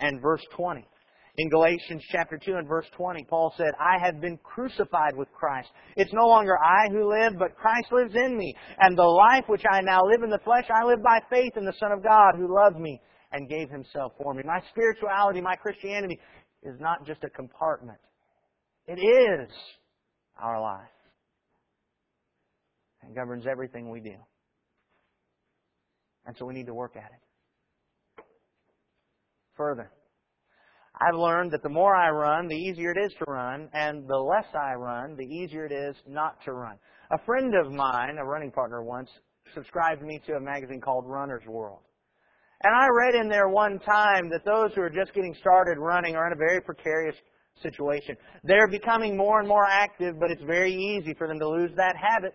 and 0.01 0.21
verse 0.23 0.43
20. 0.57 0.87
In 1.37 1.51
Galatians 1.51 2.05
chapter 2.13 2.39
2 2.39 2.55
and 2.55 2.69
verse 2.69 2.87
20, 2.97 3.25
Paul 3.25 3.53
said, 3.57 3.73
I 3.81 3.99
have 4.05 4.21
been 4.21 4.39
crucified 4.45 5.17
with 5.17 5.33
Christ. 5.33 5.69
It's 5.97 6.13
no 6.13 6.29
longer 6.29 6.57
I 6.57 6.89
who 6.93 7.11
live, 7.11 7.33
but 7.39 7.57
Christ 7.57 7.89
lives 7.91 8.15
in 8.15 8.39
me. 8.39 8.55
And 8.79 8.97
the 8.97 9.03
life 9.03 9.45
which 9.49 9.65
I 9.69 9.81
now 9.81 10.01
live 10.05 10.23
in 10.23 10.31
the 10.31 10.39
flesh, 10.45 10.67
I 10.71 10.85
live 10.85 11.03
by 11.03 11.21
faith 11.29 11.57
in 11.57 11.65
the 11.65 11.75
Son 11.81 11.91
of 11.91 12.05
God 12.05 12.35
who 12.37 12.55
loved 12.55 12.79
me 12.79 13.01
and 13.33 13.49
gave 13.49 13.69
himself 13.69 14.13
for 14.23 14.33
me. 14.33 14.45
My 14.47 14.61
spirituality, 14.71 15.41
my 15.41 15.57
Christianity 15.57 16.21
is 16.63 16.79
not 16.79 17.05
just 17.05 17.25
a 17.25 17.31
compartment. 17.31 17.99
It 18.87 19.01
is 19.01 19.51
our 20.41 20.61
life. 20.61 20.87
And 23.03 23.13
governs 23.15 23.45
everything 23.47 23.91
we 23.91 24.01
do. 24.01 24.15
And 26.27 26.37
so 26.39 26.47
we 26.47 26.55
need 26.55 26.67
to 26.67 26.75
work 26.75 26.97
at 26.97 27.11
it. 27.11 28.25
Further. 29.57 29.91
I've 31.01 31.17
learned 31.17 31.51
that 31.53 31.63
the 31.63 31.69
more 31.69 31.95
I 31.95 32.11
run, 32.11 32.47
the 32.47 32.55
easier 32.55 32.93
it 32.93 32.99
is 32.99 33.13
to 33.19 33.25
run, 33.27 33.69
and 33.73 34.09
the 34.09 34.17
less 34.17 34.47
I 34.55 34.75
run, 34.75 35.17
the 35.17 35.25
easier 35.25 35.67
it 35.67 35.73
is 35.73 35.97
not 36.07 36.37
to 36.45 36.53
run. 36.53 36.79
A 37.11 37.19
friend 37.25 37.53
of 37.55 37.73
mine, 37.73 38.17
a 38.19 38.25
running 38.25 38.53
partner 38.53 38.83
once, 38.83 39.11
subscribed 39.55 40.03
me 40.03 40.21
to 40.27 40.35
a 40.35 40.41
magazine 40.41 40.81
called 40.81 41.05
Runner's 41.07 41.47
World. 41.47 41.81
And 42.63 42.75
I 42.75 42.87
read 42.89 43.15
in 43.15 43.29
there 43.29 43.49
one 43.49 43.79
time 43.81 44.31
that 44.31 44.45
those 44.45 44.73
who 44.75 44.83
are 44.83 44.91
just 44.91 45.13
getting 45.15 45.35
started 45.41 45.79
running 45.79 46.17
are 46.17 46.29
in 46.29 46.33
a 46.33 46.37
very 46.37 46.61
precarious 46.61 47.17
situation. 47.61 48.17
They're 48.45 48.69
becoming 48.69 49.17
more 49.17 49.41
and 49.41 49.49
more 49.49 49.67
active, 49.69 50.19
but 50.19 50.31
it's 50.31 50.43
very 50.43 50.73
easy 50.73 51.13
for 51.15 51.29
them 51.29 51.39
to 51.41 51.49
lose 51.49 51.73
that 51.77 51.97
habit 51.97 52.35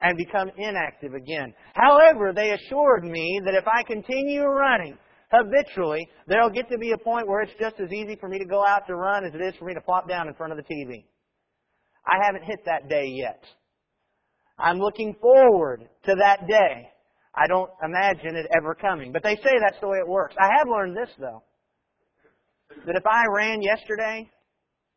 and 0.00 0.16
become 0.16 0.50
inactive 0.56 1.14
again. 1.14 1.52
However, 1.74 2.32
they 2.34 2.52
assured 2.52 3.04
me 3.04 3.40
that 3.44 3.54
if 3.54 3.66
I 3.66 3.82
continue 3.82 4.42
running, 4.42 4.96
habitually, 5.30 6.08
there'll 6.26 6.50
get 6.50 6.68
to 6.70 6.78
be 6.78 6.92
a 6.92 6.98
point 6.98 7.26
where 7.26 7.40
it's 7.40 7.52
just 7.60 7.76
as 7.80 7.92
easy 7.92 8.16
for 8.16 8.28
me 8.28 8.38
to 8.38 8.44
go 8.44 8.64
out 8.64 8.86
to 8.86 8.94
run 8.94 9.24
as 9.24 9.34
it 9.34 9.42
is 9.42 9.54
for 9.58 9.64
me 9.64 9.74
to 9.74 9.80
plop 9.80 10.08
down 10.08 10.28
in 10.28 10.34
front 10.34 10.52
of 10.52 10.58
the 10.58 10.74
TV. 10.74 11.04
I 12.06 12.24
haven't 12.24 12.44
hit 12.44 12.60
that 12.64 12.88
day 12.88 13.06
yet. 13.06 13.42
I'm 14.58 14.78
looking 14.78 15.14
forward 15.20 15.88
to 16.04 16.14
that 16.18 16.46
day. 16.48 16.88
I 17.34 17.46
don't 17.46 17.70
imagine 17.82 18.34
it 18.34 18.46
ever 18.56 18.74
coming. 18.74 19.12
But 19.12 19.22
they 19.22 19.36
say 19.36 19.50
that's 19.60 19.80
the 19.80 19.88
way 19.88 19.98
it 19.98 20.08
works. 20.08 20.34
I 20.40 20.48
have 20.58 20.68
learned 20.68 20.96
this, 20.96 21.10
though. 21.18 21.42
That 22.86 22.96
if 22.96 23.06
I 23.06 23.24
ran 23.34 23.62
yesterday, 23.62 24.28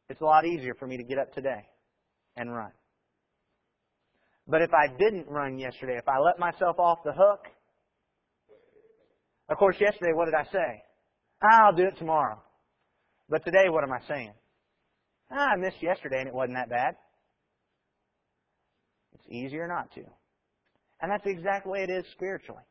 it's 0.09 0.21
a 0.21 0.25
lot 0.25 0.45
easier 0.45 0.73
for 0.75 0.87
me 0.87 0.97
to 0.97 1.03
get 1.03 1.17
up 1.17 1.33
today 1.33 1.67
and 2.35 2.53
run. 2.53 2.71
But 4.47 4.61
if 4.61 4.71
I 4.73 4.87
didn't 4.87 5.27
run 5.27 5.57
yesterday, 5.57 5.97
if 5.97 6.07
I 6.07 6.19
let 6.19 6.39
myself 6.39 6.79
off 6.79 6.99
the 7.03 7.13
hook, 7.13 7.45
of 9.49 9.57
course, 9.57 9.75
yesterday, 9.79 10.13
what 10.13 10.25
did 10.25 10.33
I 10.33 10.45
say? 10.51 10.83
I'll 11.41 11.75
do 11.75 11.83
it 11.83 11.97
tomorrow. 11.97 12.41
But 13.29 13.43
today, 13.45 13.69
what 13.69 13.83
am 13.83 13.91
I 13.91 13.99
saying? 14.07 14.33
Ah, 15.31 15.51
I 15.53 15.55
missed 15.57 15.81
yesterday 15.81 16.19
and 16.19 16.27
it 16.27 16.33
wasn't 16.33 16.57
that 16.57 16.69
bad. 16.69 16.95
It's 19.13 19.25
easier 19.29 19.67
not 19.67 19.91
to. 19.95 20.01
And 21.01 21.11
that's 21.11 21.23
the 21.23 21.31
exact 21.31 21.65
way 21.65 21.83
it 21.83 21.89
is 21.89 22.05
spiritually. 22.13 22.63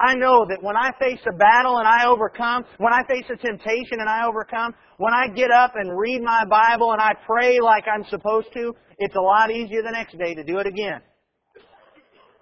I 0.00 0.14
know 0.14 0.46
that 0.48 0.62
when 0.62 0.76
I 0.76 0.92
face 1.00 1.20
a 1.26 1.36
battle 1.36 1.78
and 1.78 1.88
I 1.88 2.06
overcome, 2.06 2.64
when 2.78 2.92
I 2.92 3.02
face 3.08 3.24
a 3.32 3.36
temptation 3.36 3.98
and 3.98 4.08
I 4.08 4.26
overcome, 4.26 4.72
when 4.98 5.12
I 5.12 5.26
get 5.28 5.50
up 5.50 5.72
and 5.74 5.98
read 5.98 6.22
my 6.22 6.44
Bible 6.44 6.92
and 6.92 7.00
I 7.00 7.14
pray 7.26 7.58
like 7.60 7.84
I'm 7.92 8.04
supposed 8.08 8.48
to, 8.54 8.74
it's 8.98 9.16
a 9.16 9.20
lot 9.20 9.50
easier 9.50 9.82
the 9.82 9.90
next 9.90 10.16
day 10.16 10.34
to 10.34 10.44
do 10.44 10.58
it 10.58 10.66
again. 10.66 11.00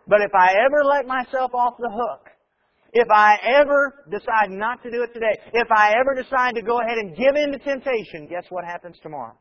But 0.07 0.21
if 0.21 0.35
I 0.35 0.55
ever 0.67 0.85
let 0.85 1.07
myself 1.07 1.55
off 1.55 1.75
the 1.79 1.91
hook, 1.91 2.29
if 2.93 3.09
I 3.11 3.37
ever 3.43 4.05
decide 4.11 4.51
not 4.51 4.83
to 4.83 4.91
do 4.91 5.03
it 5.03 5.13
today, 5.13 5.35
if 5.53 5.69
I 5.71 5.95
ever 5.99 6.15
decide 6.15 6.55
to 6.55 6.63
go 6.63 6.81
ahead 6.81 6.99
and 6.99 7.17
give 7.17 7.35
in 7.37 7.53
to 7.53 7.59
temptation, 7.59 8.27
guess 8.29 8.45
what 8.51 8.65
happens 8.65 8.97
tomorrow? 9.03 9.37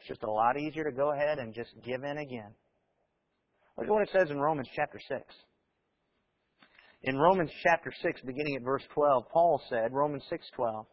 It's 0.00 0.08
just 0.08 0.22
a 0.22 0.30
lot 0.30 0.58
easier 0.58 0.84
to 0.84 0.92
go 0.92 1.12
ahead 1.12 1.38
and 1.38 1.54
just 1.54 1.70
give 1.84 2.04
in 2.04 2.18
again. 2.18 2.54
Look 3.76 3.86
at 3.86 3.92
what 3.92 4.02
it 4.02 4.10
says 4.12 4.30
in 4.30 4.38
Romans 4.38 4.68
chapter 4.74 5.00
6. 5.08 5.22
In 7.06 7.16
Romans 7.16 7.52
chapter 7.62 7.92
6, 8.02 8.20
beginning 8.22 8.56
at 8.56 8.64
verse 8.64 8.82
12, 8.92 9.28
Paul 9.32 9.62
said, 9.68 9.92
Romans 9.92 10.24
6:12, 10.28 10.86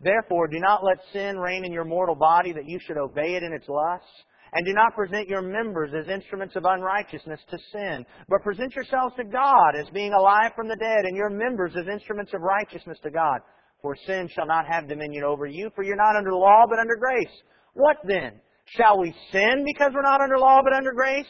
Therefore, 0.00 0.46
do 0.46 0.60
not 0.60 0.84
let 0.84 0.98
sin 1.12 1.36
reign 1.36 1.64
in 1.64 1.72
your 1.72 1.84
mortal 1.84 2.14
body 2.14 2.52
that 2.52 2.68
you 2.68 2.78
should 2.78 2.96
obey 2.96 3.34
it 3.34 3.42
in 3.42 3.52
its 3.52 3.68
lusts. 3.68 4.06
And 4.52 4.64
do 4.64 4.72
not 4.72 4.94
present 4.94 5.28
your 5.28 5.42
members 5.42 5.90
as 5.98 6.08
instruments 6.08 6.54
of 6.54 6.64
unrighteousness 6.64 7.40
to 7.50 7.58
sin, 7.72 8.06
but 8.28 8.42
present 8.42 8.72
yourselves 8.76 9.16
to 9.16 9.24
God 9.24 9.74
as 9.74 9.88
being 9.90 10.12
alive 10.12 10.52
from 10.54 10.68
the 10.68 10.76
dead, 10.76 11.06
and 11.06 11.16
your 11.16 11.30
members 11.30 11.72
as 11.74 11.88
instruments 11.88 12.32
of 12.34 12.42
righteousness 12.42 12.98
to 13.02 13.10
God. 13.10 13.40
For 13.80 13.96
sin 14.06 14.28
shall 14.28 14.46
not 14.46 14.66
have 14.68 14.88
dominion 14.88 15.24
over 15.24 15.46
you, 15.46 15.70
for 15.74 15.82
you're 15.82 15.96
not 15.96 16.16
under 16.16 16.34
law, 16.34 16.66
but 16.68 16.78
under 16.78 16.94
grace. 16.94 17.42
What 17.74 17.96
then? 18.04 18.40
Shall 18.76 19.00
we 19.00 19.12
sin 19.32 19.64
because 19.64 19.90
we're 19.92 20.02
not 20.02 20.20
under 20.20 20.38
law, 20.38 20.60
but 20.62 20.72
under 20.72 20.92
grace? 20.92 21.26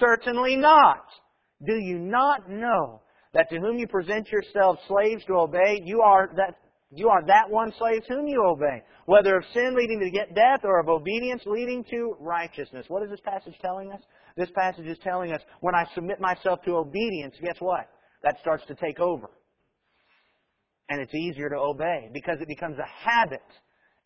Certainly 0.00 0.56
not. 0.56 1.04
Do 1.64 1.74
you 1.74 1.98
not 1.98 2.48
know 2.48 3.02
that 3.34 3.50
to 3.50 3.58
whom 3.58 3.78
you 3.78 3.86
present 3.86 4.28
yourselves 4.30 4.80
slaves 4.88 5.24
to 5.26 5.34
obey, 5.34 5.82
you 5.84 6.00
are 6.00 6.30
that 6.36 6.56
you 6.96 7.08
are 7.08 7.24
that 7.26 7.50
one 7.50 7.72
slave 7.76 8.02
whom 8.08 8.28
you 8.28 8.44
obey, 8.44 8.82
whether 9.06 9.36
of 9.36 9.44
sin 9.52 9.74
leading 9.76 9.98
to 9.98 10.34
death 10.34 10.60
or 10.62 10.78
of 10.78 10.88
obedience 10.88 11.42
leading 11.44 11.84
to 11.90 12.16
righteousness. 12.20 12.86
What 12.88 13.02
is 13.02 13.10
this 13.10 13.20
passage 13.20 13.54
telling 13.60 13.90
us? 13.90 14.00
This 14.36 14.50
passage 14.54 14.86
is 14.86 14.98
telling 15.02 15.32
us 15.32 15.40
when 15.60 15.74
I 15.74 15.86
submit 15.94 16.20
myself 16.20 16.60
to 16.64 16.76
obedience, 16.76 17.34
guess 17.42 17.56
what? 17.58 17.88
That 18.22 18.38
starts 18.40 18.64
to 18.66 18.74
take 18.76 19.00
over. 19.00 19.28
And 20.88 21.00
it's 21.00 21.14
easier 21.14 21.48
to 21.48 21.56
obey 21.56 22.10
because 22.12 22.36
it 22.40 22.46
becomes 22.46 22.76
a 22.78 23.10
habit 23.10 23.42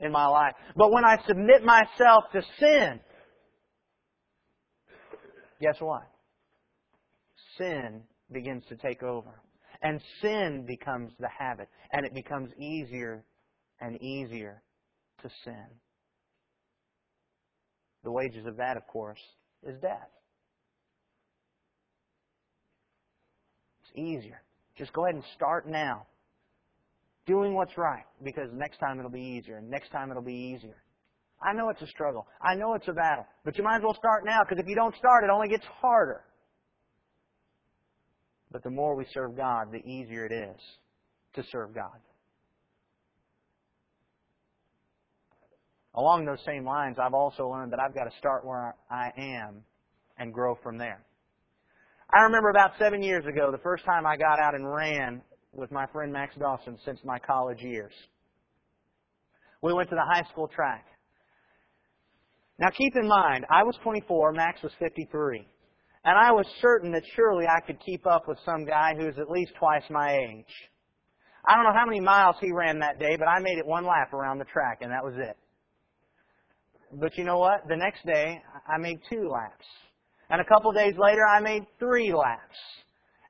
in 0.00 0.10
my 0.10 0.26
life. 0.26 0.54
But 0.76 0.90
when 0.90 1.04
I 1.04 1.18
submit 1.26 1.62
myself 1.64 2.24
to 2.32 2.40
sin, 2.58 3.00
guess 5.60 5.76
what? 5.80 6.04
Sin 7.58 8.02
begins 8.32 8.64
to 8.68 8.76
take 8.76 9.02
over. 9.02 9.40
And 9.82 10.00
sin 10.20 10.64
becomes 10.66 11.12
the 11.20 11.28
habit. 11.28 11.68
And 11.92 12.04
it 12.04 12.14
becomes 12.14 12.50
easier 12.58 13.24
and 13.80 14.00
easier 14.02 14.62
to 15.22 15.30
sin. 15.44 15.66
The 18.04 18.10
wages 18.10 18.46
of 18.46 18.56
that, 18.56 18.76
of 18.76 18.86
course, 18.86 19.20
is 19.62 19.80
death. 19.80 20.08
It's 23.82 23.98
easier. 23.98 24.42
Just 24.76 24.92
go 24.92 25.04
ahead 25.04 25.16
and 25.16 25.24
start 25.34 25.68
now. 25.68 26.06
Doing 27.26 27.54
what's 27.54 27.76
right, 27.76 28.04
because 28.24 28.48
next 28.54 28.78
time 28.78 28.98
it'll 28.98 29.10
be 29.10 29.38
easier, 29.38 29.58
and 29.58 29.68
next 29.68 29.90
time 29.90 30.10
it'll 30.10 30.22
be 30.22 30.54
easier. 30.54 30.82
I 31.42 31.52
know 31.52 31.68
it's 31.68 31.82
a 31.82 31.86
struggle. 31.86 32.26
I 32.40 32.54
know 32.54 32.74
it's 32.74 32.88
a 32.88 32.92
battle. 32.92 33.26
But 33.44 33.58
you 33.58 33.64
might 33.64 33.76
as 33.76 33.82
well 33.82 33.94
start 33.94 34.24
now, 34.24 34.40
because 34.42 34.58
if 34.58 34.66
you 34.66 34.74
don't 34.74 34.96
start, 34.96 35.24
it 35.24 35.30
only 35.30 35.48
gets 35.48 35.64
harder. 35.80 36.24
But 38.50 38.62
the 38.62 38.70
more 38.70 38.94
we 38.94 39.06
serve 39.12 39.36
God, 39.36 39.72
the 39.72 39.84
easier 39.86 40.24
it 40.24 40.32
is 40.32 40.60
to 41.34 41.42
serve 41.50 41.74
God. 41.74 41.98
Along 45.94 46.24
those 46.24 46.38
same 46.46 46.64
lines, 46.64 46.96
I've 47.02 47.14
also 47.14 47.48
learned 47.48 47.72
that 47.72 47.80
I've 47.80 47.94
got 47.94 48.04
to 48.04 48.16
start 48.18 48.46
where 48.46 48.74
I 48.90 49.10
am 49.16 49.64
and 50.18 50.32
grow 50.32 50.56
from 50.62 50.78
there. 50.78 51.00
I 52.14 52.22
remember 52.22 52.50
about 52.50 52.72
seven 52.78 53.02
years 53.02 53.24
ago, 53.26 53.50
the 53.50 53.58
first 53.58 53.84
time 53.84 54.06
I 54.06 54.16
got 54.16 54.38
out 54.38 54.54
and 54.54 54.66
ran 54.66 55.20
with 55.52 55.70
my 55.70 55.86
friend 55.86 56.12
Max 56.12 56.34
Dawson 56.38 56.78
since 56.84 57.00
my 57.04 57.18
college 57.18 57.60
years. 57.60 57.92
We 59.60 59.74
went 59.74 59.90
to 59.90 59.96
the 59.96 60.04
high 60.06 60.22
school 60.30 60.48
track. 60.48 60.86
Now 62.58 62.68
keep 62.70 62.94
in 62.96 63.06
mind, 63.06 63.44
I 63.50 63.62
was 63.62 63.76
24, 63.82 64.32
Max 64.32 64.62
was 64.62 64.72
53. 64.78 65.46
And 66.08 66.16
I 66.16 66.32
was 66.32 66.46
certain 66.62 66.90
that 66.92 67.02
surely 67.14 67.44
I 67.44 67.60
could 67.60 67.78
keep 67.84 68.06
up 68.06 68.28
with 68.28 68.38
some 68.42 68.64
guy 68.64 68.94
who's 68.96 69.18
at 69.18 69.28
least 69.28 69.52
twice 69.58 69.82
my 69.90 70.16
age. 70.16 70.54
I 71.46 71.54
don't 71.54 71.64
know 71.64 71.78
how 71.78 71.84
many 71.84 72.00
miles 72.00 72.36
he 72.40 72.50
ran 72.50 72.78
that 72.78 72.98
day, 72.98 73.16
but 73.18 73.28
I 73.28 73.40
made 73.40 73.58
it 73.58 73.66
one 73.66 73.84
lap 73.84 74.14
around 74.14 74.38
the 74.38 74.46
track, 74.46 74.78
and 74.80 74.90
that 74.90 75.04
was 75.04 75.12
it. 75.18 75.36
But 76.94 77.18
you 77.18 77.24
know 77.24 77.36
what? 77.36 77.68
The 77.68 77.76
next 77.76 78.06
day, 78.06 78.40
I 78.66 78.78
made 78.78 79.00
two 79.10 79.28
laps. 79.28 79.66
And 80.30 80.40
a 80.40 80.46
couple 80.46 80.72
days 80.72 80.94
later, 80.96 81.26
I 81.28 81.40
made 81.40 81.64
three 81.78 82.10
laps. 82.14 82.56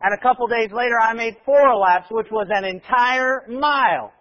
And 0.00 0.14
a 0.14 0.22
couple 0.22 0.46
days 0.46 0.70
later, 0.72 1.00
I 1.02 1.14
made 1.14 1.34
four 1.44 1.74
laps, 1.74 2.06
which 2.12 2.28
was 2.30 2.46
an 2.48 2.64
entire 2.64 3.42
mile. 3.48 4.12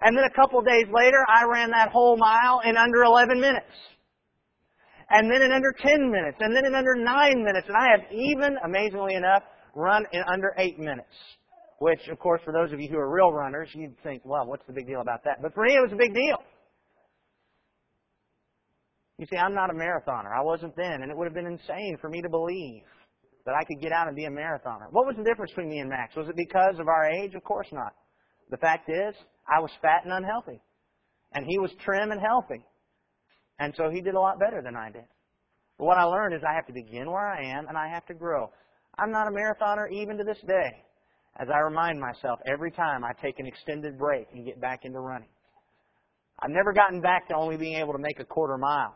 And 0.00 0.16
then 0.16 0.24
a 0.24 0.34
couple 0.34 0.60
days 0.62 0.86
later, 0.92 1.24
I 1.28 1.44
ran 1.44 1.70
that 1.70 1.90
whole 1.90 2.16
mile 2.16 2.62
in 2.64 2.76
under 2.76 3.04
11 3.04 3.40
minutes. 3.40 3.70
And 5.10 5.30
then 5.30 5.42
in 5.42 5.52
under 5.52 5.72
10 5.72 6.10
minutes. 6.10 6.38
And 6.40 6.54
then 6.54 6.66
in 6.66 6.74
under 6.74 6.94
9 6.94 7.44
minutes. 7.44 7.66
And 7.68 7.76
I 7.76 7.90
have 7.90 8.12
even, 8.12 8.56
amazingly 8.64 9.14
enough, 9.14 9.42
run 9.74 10.04
in 10.12 10.22
under 10.30 10.54
8 10.58 10.78
minutes. 10.78 11.14
Which, 11.80 12.00
of 12.10 12.18
course, 12.18 12.40
for 12.44 12.52
those 12.52 12.72
of 12.72 12.80
you 12.80 12.88
who 12.88 12.98
are 12.98 13.08
real 13.08 13.32
runners, 13.32 13.68
you'd 13.72 13.96
think, 14.02 14.22
well, 14.24 14.46
what's 14.46 14.66
the 14.66 14.72
big 14.72 14.86
deal 14.86 15.00
about 15.00 15.22
that? 15.24 15.40
But 15.40 15.54
for 15.54 15.64
me, 15.64 15.74
it 15.74 15.80
was 15.80 15.92
a 15.92 15.96
big 15.96 16.12
deal. 16.12 16.42
You 19.18 19.26
see, 19.26 19.36
I'm 19.36 19.54
not 19.54 19.70
a 19.70 19.74
marathoner. 19.74 20.36
I 20.36 20.42
wasn't 20.42 20.76
then, 20.76 21.02
and 21.02 21.10
it 21.10 21.16
would 21.16 21.26
have 21.26 21.34
been 21.34 21.46
insane 21.46 21.96
for 22.00 22.08
me 22.08 22.20
to 22.22 22.28
believe 22.28 22.82
that 23.46 23.54
I 23.54 23.64
could 23.64 23.80
get 23.80 23.92
out 23.92 24.06
and 24.06 24.16
be 24.16 24.26
a 24.26 24.30
marathoner. 24.30 24.86
What 24.90 25.06
was 25.06 25.16
the 25.16 25.24
difference 25.24 25.50
between 25.52 25.70
me 25.70 25.78
and 25.78 25.88
Max? 25.88 26.14
Was 26.14 26.28
it 26.28 26.36
because 26.36 26.78
of 26.78 26.86
our 26.86 27.10
age? 27.10 27.34
Of 27.34 27.42
course 27.44 27.66
not. 27.72 27.94
The 28.50 28.58
fact 28.58 28.88
is, 28.88 29.14
I 29.48 29.60
was 29.60 29.70
fat 29.80 30.04
and 30.04 30.12
unhealthy. 30.12 30.60
And 31.32 31.46
he 31.48 31.58
was 31.58 31.70
trim 31.84 32.10
and 32.10 32.20
healthy. 32.20 32.62
And 33.58 33.74
so 33.76 33.90
he 33.90 34.00
did 34.00 34.14
a 34.14 34.20
lot 34.20 34.38
better 34.38 34.62
than 34.62 34.76
I 34.76 34.90
did. 34.90 35.04
But 35.78 35.84
what 35.84 35.98
I 35.98 36.04
learned 36.04 36.34
is 36.34 36.42
I 36.48 36.54
have 36.54 36.66
to 36.66 36.72
begin 36.72 37.10
where 37.10 37.26
I 37.26 37.42
am 37.42 37.68
and 37.68 37.76
I 37.76 37.88
have 37.88 38.06
to 38.06 38.14
grow. 38.14 38.50
I'm 38.98 39.10
not 39.10 39.28
a 39.28 39.30
marathoner 39.30 39.90
even 39.90 40.18
to 40.18 40.24
this 40.24 40.40
day, 40.46 40.84
as 41.38 41.48
I 41.52 41.58
remind 41.58 42.00
myself 42.00 42.40
every 42.46 42.70
time 42.70 43.04
I 43.04 43.12
take 43.22 43.38
an 43.38 43.46
extended 43.46 43.98
break 43.98 44.26
and 44.32 44.44
get 44.44 44.60
back 44.60 44.84
into 44.84 44.98
running. 44.98 45.28
I've 46.40 46.50
never 46.50 46.72
gotten 46.72 47.00
back 47.00 47.28
to 47.28 47.34
only 47.34 47.56
being 47.56 47.78
able 47.78 47.92
to 47.92 47.98
make 47.98 48.20
a 48.20 48.24
quarter 48.24 48.58
mile. 48.58 48.94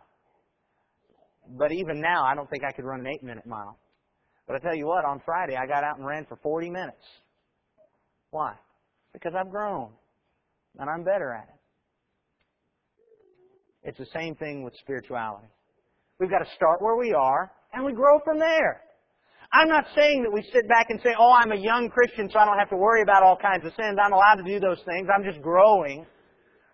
But 1.48 1.72
even 1.72 2.00
now, 2.00 2.24
I 2.24 2.34
don't 2.34 2.48
think 2.50 2.62
I 2.64 2.72
could 2.72 2.84
run 2.84 3.00
an 3.00 3.06
eight 3.08 3.22
minute 3.22 3.46
mile. 3.46 3.78
But 4.46 4.56
I 4.56 4.58
tell 4.58 4.74
you 4.74 4.86
what, 4.86 5.04
on 5.04 5.20
Friday, 5.24 5.56
I 5.56 5.66
got 5.66 5.84
out 5.84 5.98
and 5.98 6.06
ran 6.06 6.24
for 6.26 6.36
40 6.36 6.70
minutes. 6.70 7.04
Why? 8.30 8.54
Because 9.12 9.32
I've 9.38 9.50
grown 9.50 9.90
and 10.78 10.88
I'm 10.88 11.04
better 11.04 11.32
at 11.32 11.48
it. 11.48 11.61
It's 13.92 14.10
the 14.10 14.18
same 14.18 14.34
thing 14.36 14.64
with 14.64 14.72
spirituality. 14.80 15.48
We've 16.18 16.30
got 16.30 16.38
to 16.38 16.48
start 16.56 16.80
where 16.80 16.96
we 16.96 17.12
are 17.12 17.52
and 17.74 17.84
we 17.84 17.92
grow 17.92 18.20
from 18.24 18.38
there. 18.38 18.80
I'm 19.52 19.68
not 19.68 19.84
saying 19.94 20.22
that 20.22 20.32
we 20.32 20.40
sit 20.50 20.66
back 20.66 20.86
and 20.88 20.98
say, 21.02 21.10
oh, 21.18 21.30
I'm 21.30 21.52
a 21.52 21.60
young 21.60 21.90
Christian 21.90 22.30
so 22.32 22.38
I 22.38 22.46
don't 22.46 22.58
have 22.58 22.70
to 22.70 22.76
worry 22.76 23.02
about 23.02 23.22
all 23.22 23.36
kinds 23.36 23.66
of 23.66 23.72
sins. 23.76 23.98
I'm 24.02 24.14
allowed 24.14 24.36
to 24.36 24.44
do 24.44 24.58
those 24.58 24.80
things. 24.88 25.08
I'm 25.12 25.22
just 25.22 25.42
growing. 25.42 26.06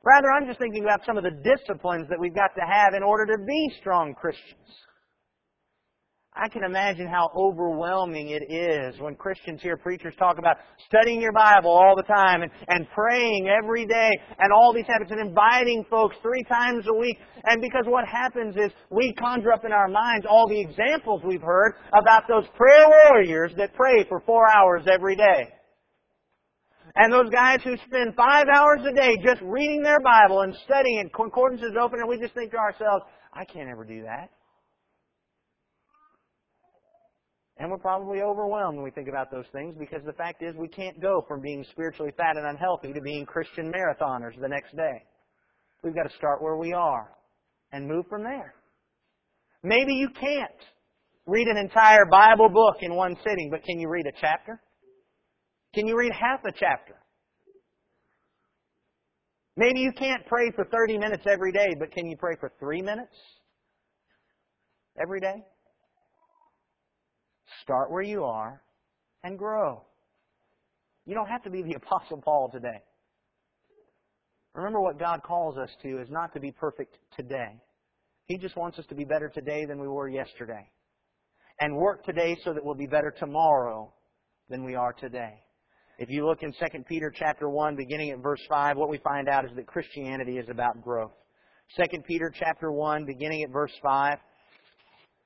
Rather, 0.04 0.30
I'm 0.30 0.46
just 0.46 0.60
thinking 0.60 0.84
about 0.84 1.00
some 1.04 1.18
of 1.18 1.24
the 1.24 1.34
disciplines 1.42 2.06
that 2.08 2.20
we've 2.20 2.36
got 2.36 2.54
to 2.54 2.62
have 2.62 2.94
in 2.94 3.02
order 3.02 3.26
to 3.34 3.42
be 3.44 3.72
strong 3.80 4.14
Christians. 4.14 4.70
I 6.40 6.48
can 6.48 6.62
imagine 6.62 7.08
how 7.08 7.30
overwhelming 7.34 8.28
it 8.28 8.48
is 8.48 9.00
when 9.00 9.16
Christians 9.16 9.60
hear 9.60 9.76
preachers 9.76 10.14
talk 10.16 10.38
about 10.38 10.58
studying 10.86 11.20
your 11.20 11.32
Bible 11.32 11.72
all 11.72 11.96
the 11.96 12.04
time 12.04 12.42
and, 12.42 12.52
and 12.68 12.86
praying 12.94 13.48
every 13.48 13.84
day 13.86 14.10
and 14.38 14.52
all 14.52 14.72
these 14.72 14.86
habits 14.86 15.10
and 15.10 15.20
inviting 15.20 15.84
folks 15.90 16.14
three 16.22 16.44
times 16.44 16.86
a 16.86 16.94
week. 16.94 17.18
And 17.42 17.60
because 17.60 17.86
what 17.86 18.06
happens 18.06 18.54
is 18.54 18.70
we 18.88 19.12
conjure 19.14 19.52
up 19.52 19.64
in 19.64 19.72
our 19.72 19.88
minds 19.88 20.26
all 20.30 20.46
the 20.48 20.60
examples 20.60 21.22
we've 21.24 21.42
heard 21.42 21.74
about 21.92 22.22
those 22.28 22.44
prayer 22.54 22.86
warriors 22.86 23.50
that 23.56 23.74
pray 23.74 24.04
for 24.08 24.20
four 24.20 24.46
hours 24.48 24.84
every 24.88 25.16
day. 25.16 25.48
And 26.94 27.12
those 27.12 27.30
guys 27.30 27.58
who 27.64 27.76
spend 27.88 28.14
five 28.14 28.46
hours 28.54 28.80
a 28.88 28.94
day 28.94 29.16
just 29.24 29.42
reading 29.42 29.82
their 29.82 30.00
Bible 30.00 30.42
and 30.42 30.54
studying 30.64 31.00
and 31.00 31.12
concordances 31.12 31.72
open 31.80 31.98
and 31.98 32.08
we 32.08 32.20
just 32.20 32.34
think 32.34 32.52
to 32.52 32.58
ourselves, 32.58 33.04
I 33.34 33.44
can't 33.44 33.68
ever 33.68 33.84
do 33.84 34.02
that. 34.02 34.30
And 37.58 37.70
we're 37.70 37.78
probably 37.78 38.20
overwhelmed 38.22 38.76
when 38.76 38.84
we 38.84 38.90
think 38.92 39.08
about 39.08 39.32
those 39.32 39.46
things 39.52 39.74
because 39.78 40.02
the 40.06 40.12
fact 40.12 40.42
is 40.42 40.54
we 40.54 40.68
can't 40.68 41.00
go 41.00 41.24
from 41.26 41.40
being 41.40 41.64
spiritually 41.72 42.12
fat 42.16 42.36
and 42.36 42.46
unhealthy 42.46 42.92
to 42.92 43.00
being 43.00 43.26
Christian 43.26 43.72
marathoners 43.72 44.40
the 44.40 44.48
next 44.48 44.76
day. 44.76 45.02
We've 45.82 45.94
got 45.94 46.04
to 46.04 46.16
start 46.16 46.40
where 46.40 46.56
we 46.56 46.72
are 46.72 47.10
and 47.72 47.86
move 47.86 48.06
from 48.08 48.22
there. 48.22 48.54
Maybe 49.64 49.92
you 49.94 50.08
can't 50.20 50.50
read 51.26 51.48
an 51.48 51.56
entire 51.56 52.06
Bible 52.06 52.48
book 52.48 52.76
in 52.80 52.94
one 52.94 53.16
sitting, 53.24 53.48
but 53.50 53.64
can 53.64 53.80
you 53.80 53.88
read 53.88 54.06
a 54.06 54.12
chapter? 54.20 54.60
Can 55.74 55.86
you 55.86 55.98
read 55.98 56.12
half 56.12 56.40
a 56.44 56.52
chapter? 56.52 56.94
Maybe 59.56 59.80
you 59.80 59.92
can't 59.98 60.24
pray 60.26 60.52
for 60.54 60.64
30 60.64 60.98
minutes 60.98 61.24
every 61.26 61.50
day, 61.50 61.74
but 61.78 61.90
can 61.90 62.06
you 62.06 62.16
pray 62.16 62.36
for 62.38 62.52
three 62.60 62.80
minutes 62.80 63.14
every 65.00 65.18
day? 65.18 65.42
Start 67.62 67.90
where 67.90 68.02
you 68.02 68.24
are 68.24 68.62
and 69.24 69.38
grow. 69.38 69.82
You 71.06 71.14
don't 71.14 71.28
have 71.28 71.42
to 71.44 71.50
be 71.50 71.62
the 71.62 71.74
Apostle 71.76 72.20
Paul 72.22 72.50
today. 72.52 72.82
Remember 74.54 74.80
what 74.80 74.98
God 74.98 75.22
calls 75.22 75.56
us 75.56 75.70
to 75.82 76.00
is 76.00 76.08
not 76.10 76.32
to 76.34 76.40
be 76.40 76.50
perfect 76.50 76.96
today. 77.16 77.60
He 78.26 78.36
just 78.36 78.56
wants 78.56 78.78
us 78.78 78.86
to 78.86 78.94
be 78.94 79.04
better 79.04 79.28
today 79.28 79.64
than 79.64 79.80
we 79.80 79.88
were 79.88 80.08
yesterday. 80.08 80.68
And 81.60 81.76
work 81.76 82.04
today 82.04 82.36
so 82.44 82.52
that 82.52 82.64
we'll 82.64 82.74
be 82.74 82.86
better 82.86 83.14
tomorrow 83.18 83.92
than 84.48 84.64
we 84.64 84.74
are 84.74 84.92
today. 84.92 85.34
If 85.98 86.10
you 86.10 86.26
look 86.26 86.42
in 86.42 86.52
2 86.52 86.84
Peter 86.88 87.12
chapter 87.14 87.48
1, 87.48 87.74
beginning 87.74 88.10
at 88.10 88.18
verse 88.18 88.40
5, 88.48 88.76
what 88.76 88.88
we 88.88 88.98
find 88.98 89.28
out 89.28 89.44
is 89.44 89.50
that 89.56 89.66
Christianity 89.66 90.38
is 90.38 90.48
about 90.48 90.82
growth. 90.82 91.12
2 91.76 92.02
Peter 92.06 92.32
chapter 92.32 92.70
1, 92.70 93.04
beginning 93.04 93.42
at 93.42 93.50
verse 93.50 93.72
5, 93.82 94.18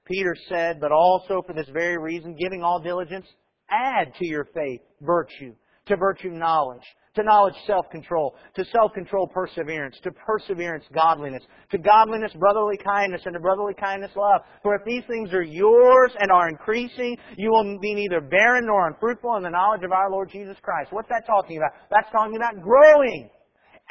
Peter 0.06 0.36
said, 0.48 0.80
but 0.80 0.92
also 0.92 1.42
for 1.46 1.52
this 1.54 1.68
very 1.72 1.98
reason, 1.98 2.34
giving 2.34 2.62
all 2.62 2.80
diligence, 2.80 3.26
add 3.70 4.12
to 4.18 4.26
your 4.26 4.46
faith 4.54 4.80
virtue. 5.00 5.54
to 5.86 5.96
virtue 5.96 6.30
knowledge, 6.30 6.82
to 7.14 7.22
knowledge 7.22 7.54
self-control, 7.66 8.34
to 8.54 8.64
self-control 8.66 9.26
perseverance, 9.28 9.96
to 10.02 10.10
perseverance 10.12 10.84
godliness, 10.94 11.42
to 11.70 11.78
godliness 11.78 12.32
brotherly 12.38 12.76
kindness, 12.84 13.22
and 13.24 13.34
to 13.34 13.40
brotherly 13.40 13.74
kindness 13.74 14.12
love. 14.16 14.42
For 14.62 14.76
if 14.76 14.82
these 14.86 15.02
things 15.08 15.32
are 15.32 15.42
yours 15.42 16.12
and 16.18 16.30
are 16.30 16.48
increasing, 16.48 17.16
you 17.36 17.50
will 17.50 17.78
be 17.80 17.94
neither 17.94 18.20
barren 18.20 18.66
nor 18.66 18.88
unfruitful 18.88 19.36
in 19.36 19.42
the 19.42 19.50
knowledge 19.50 19.82
of 19.84 19.92
our 19.92 20.10
Lord 20.10 20.30
Jesus 20.30 20.56
Christ. 20.62 20.92
What's 20.92 21.08
that 21.08 21.26
talking 21.26 21.56
about? 21.56 21.72
That's 21.90 22.10
talking 22.12 22.36
about 22.36 22.62
growing, 22.62 23.28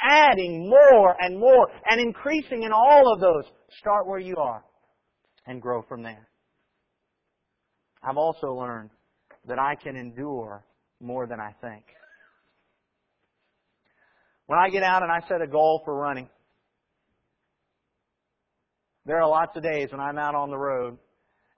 adding 0.02 0.70
more 0.70 1.16
and 1.20 1.38
more, 1.38 1.68
and 1.90 2.00
increasing 2.00 2.64
in 2.64 2.72
all 2.72 3.14
of 3.14 3.20
those. 3.20 3.44
Start 3.80 4.08
where 4.08 4.20
you 4.20 4.38
are 4.38 4.64
and 5.46 5.62
grow 5.62 5.82
from 5.82 6.04
there. 6.04 6.28
I've 8.04 8.18
also 8.18 8.54
learned 8.54 8.90
that 9.48 9.60
I 9.60 9.76
can 9.76 9.96
endure 9.96 10.64
more 11.00 11.28
than 11.28 11.40
I 11.40 11.54
think. 11.62 11.84
When 14.48 14.60
I 14.60 14.70
get 14.70 14.84
out 14.84 15.04
and 15.04 15.12
I 15.12 15.22
set 15.28 15.42
a 15.42 15.48
goal 15.48 15.82
for 15.86 15.96
running, 15.96 16.30
there 19.06 19.22
are 19.22 19.28
lots 19.28 19.56
of 19.56 19.64
days 19.64 19.92
when 19.92 20.00
I'm 20.00 20.18
out 20.18 20.36
on 20.36 20.50
the 20.50 20.58
road 20.58 20.98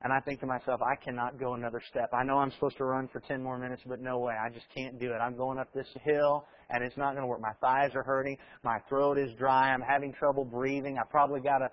and 0.04 0.12
I 0.12 0.19
think 0.19 0.41
to 0.41 0.46
myself, 0.46 0.82
I 0.82 0.96
cannot 0.96 1.39
go 1.39 1.54
another 1.54 1.82
step. 1.89 2.10
I 2.13 2.24
know 2.24 2.38
I'm 2.38 2.52
supposed 2.52 2.76
to 2.78 2.84
run 2.84 3.08
for 3.08 3.22
10 3.22 3.41
more 3.41 3.58
minutes, 3.58 3.82
but 3.86 4.02
no 4.02 4.19
way. 4.19 4.34
I 4.34 4.50
just 4.50 4.65
can't 4.76 5.00
do 5.00 5.13
it. 5.13 5.17
I'm 5.17 5.38
going 5.38 5.58
up 5.58 5.74
this 5.74 5.88
hill 6.04 6.46
and 6.69 6.84
it's 6.84 6.98
not 6.98 7.13
going 7.13 7.24
to 7.24 7.28
work. 7.28 7.39
My 7.39 7.54
thighs 7.62 7.91
are 7.96 8.04
hurting. 8.04 8.38
My 8.63 8.80
throat 8.89 9.17
is 9.17 9.34
dry. 9.38 9.74
I'm 9.74 9.82
having 9.82 10.12
trouble 10.13 10.43
breathing. 10.43 10.98
I 10.98 11.04
probably 11.10 11.39
got 11.39 11.62
a, 11.62 11.72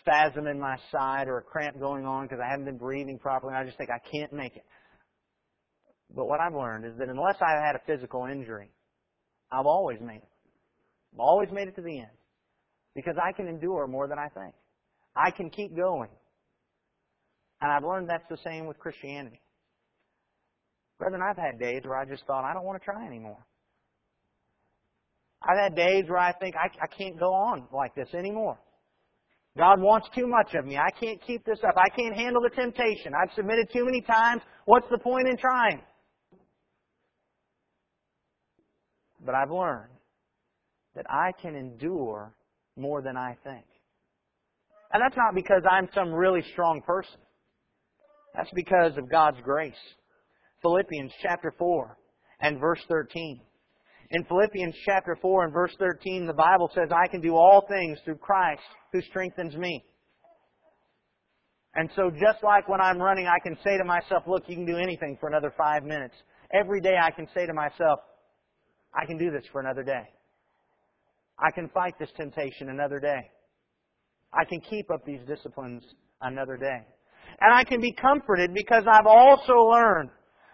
spasm 0.00 0.46
in 0.46 0.58
my 0.58 0.76
side 0.90 1.28
or 1.28 1.38
a 1.38 1.42
cramp 1.42 1.78
going 1.78 2.04
on 2.04 2.24
because 2.24 2.38
I 2.44 2.50
haven't 2.50 2.66
been 2.66 2.78
breathing 2.78 3.18
properly. 3.18 3.54
And 3.54 3.62
I 3.62 3.64
just 3.64 3.78
think 3.78 3.90
I 3.90 4.00
can't 4.10 4.32
make 4.32 4.56
it. 4.56 4.64
But 6.14 6.26
what 6.26 6.40
I've 6.40 6.54
learned 6.54 6.84
is 6.84 6.92
that 6.98 7.08
unless 7.08 7.36
I've 7.40 7.62
had 7.62 7.74
a 7.74 7.80
physical 7.86 8.26
injury, 8.26 8.70
I've 9.50 9.66
always 9.66 10.00
made 10.00 10.22
it. 10.22 10.28
I've 11.14 11.20
always 11.20 11.50
made 11.50 11.68
it 11.68 11.76
to 11.76 11.82
the 11.82 11.98
end. 11.98 12.10
Because 12.94 13.16
I 13.22 13.32
can 13.32 13.48
endure 13.48 13.86
more 13.86 14.06
than 14.06 14.18
I 14.18 14.28
think. 14.28 14.54
I 15.16 15.30
can 15.30 15.50
keep 15.50 15.76
going. 15.76 16.10
And 17.60 17.72
I've 17.72 17.82
learned 17.82 18.08
that's 18.08 18.28
the 18.28 18.38
same 18.44 18.66
with 18.66 18.78
Christianity. 18.78 19.40
Brethren, 20.98 21.22
I've 21.22 21.36
had 21.36 21.58
days 21.58 21.82
where 21.84 21.96
I 21.96 22.04
just 22.04 22.24
thought, 22.26 22.44
I 22.44 22.52
don't 22.52 22.64
want 22.64 22.80
to 22.80 22.84
try 22.84 23.06
anymore. 23.06 23.44
I've 25.42 25.58
had 25.58 25.74
days 25.74 26.04
where 26.08 26.18
I 26.18 26.32
think, 26.32 26.54
I, 26.56 26.68
I 26.82 26.86
can't 26.86 27.18
go 27.18 27.32
on 27.32 27.66
like 27.72 27.94
this 27.94 28.14
anymore. 28.14 28.58
God 29.56 29.80
wants 29.80 30.08
too 30.16 30.26
much 30.26 30.54
of 30.54 30.64
me. 30.64 30.76
I 30.76 30.90
can't 30.98 31.20
keep 31.24 31.44
this 31.44 31.60
up. 31.66 31.76
I 31.76 31.88
can't 31.96 32.14
handle 32.14 32.42
the 32.42 32.50
temptation. 32.50 33.12
I've 33.14 33.32
submitted 33.34 33.68
too 33.72 33.84
many 33.84 34.00
times. 34.00 34.42
What's 34.64 34.86
the 34.90 34.98
point 34.98 35.28
in 35.28 35.36
trying? 35.36 35.80
But 39.24 39.34
I've 39.34 39.50
learned 39.50 39.90
that 40.96 41.06
I 41.08 41.30
can 41.40 41.54
endure 41.54 42.34
more 42.76 43.00
than 43.00 43.16
I 43.16 43.36
think. 43.44 43.64
And 44.92 45.02
that's 45.02 45.16
not 45.16 45.34
because 45.34 45.62
I'm 45.70 45.88
some 45.94 46.12
really 46.12 46.42
strong 46.52 46.82
person. 46.82 47.18
That's 48.34 48.50
because 48.54 48.96
of 48.96 49.10
God's 49.10 49.38
grace. 49.42 49.72
Philippians 50.62 51.12
chapter 51.22 51.54
4 51.56 51.96
and 52.40 52.58
verse 52.58 52.80
13. 52.88 53.40
In 54.10 54.24
Philippians 54.24 54.74
chapter 54.84 55.16
4 55.20 55.44
and 55.44 55.52
verse 55.52 55.74
13, 55.78 56.26
the 56.26 56.32
Bible 56.34 56.70
says, 56.74 56.90
I 56.90 57.08
can 57.08 57.20
do 57.20 57.34
all 57.34 57.64
things 57.68 57.98
through 58.04 58.16
Christ 58.16 58.62
who 58.92 59.00
strengthens 59.02 59.56
me. 59.56 59.84
And 61.74 61.90
so 61.96 62.10
just 62.10 62.42
like 62.44 62.68
when 62.68 62.80
I'm 62.80 62.98
running, 62.98 63.26
I 63.26 63.38
can 63.42 63.56
say 63.64 63.76
to 63.78 63.84
myself, 63.84 64.22
look, 64.26 64.44
you 64.46 64.54
can 64.54 64.66
do 64.66 64.76
anything 64.76 65.16
for 65.18 65.28
another 65.28 65.52
five 65.56 65.82
minutes. 65.82 66.14
Every 66.52 66.80
day 66.80 66.96
I 67.00 67.10
can 67.10 67.26
say 67.34 67.46
to 67.46 67.54
myself, 67.54 67.98
I 68.94 69.06
can 69.06 69.18
do 69.18 69.30
this 69.30 69.44
for 69.50 69.60
another 69.60 69.82
day. 69.82 70.08
I 71.38 71.50
can 71.50 71.68
fight 71.70 71.94
this 71.98 72.10
temptation 72.16 72.68
another 72.68 73.00
day. 73.00 73.30
I 74.32 74.44
can 74.44 74.60
keep 74.60 74.90
up 74.90 75.04
these 75.04 75.20
disciplines 75.26 75.82
another 76.20 76.56
day. 76.56 76.86
And 77.40 77.52
I 77.52 77.64
can 77.64 77.80
be 77.80 77.92
comforted 77.92 78.54
because 78.54 78.84
I've 78.88 79.06
also 79.06 79.54
learned 79.54 80.10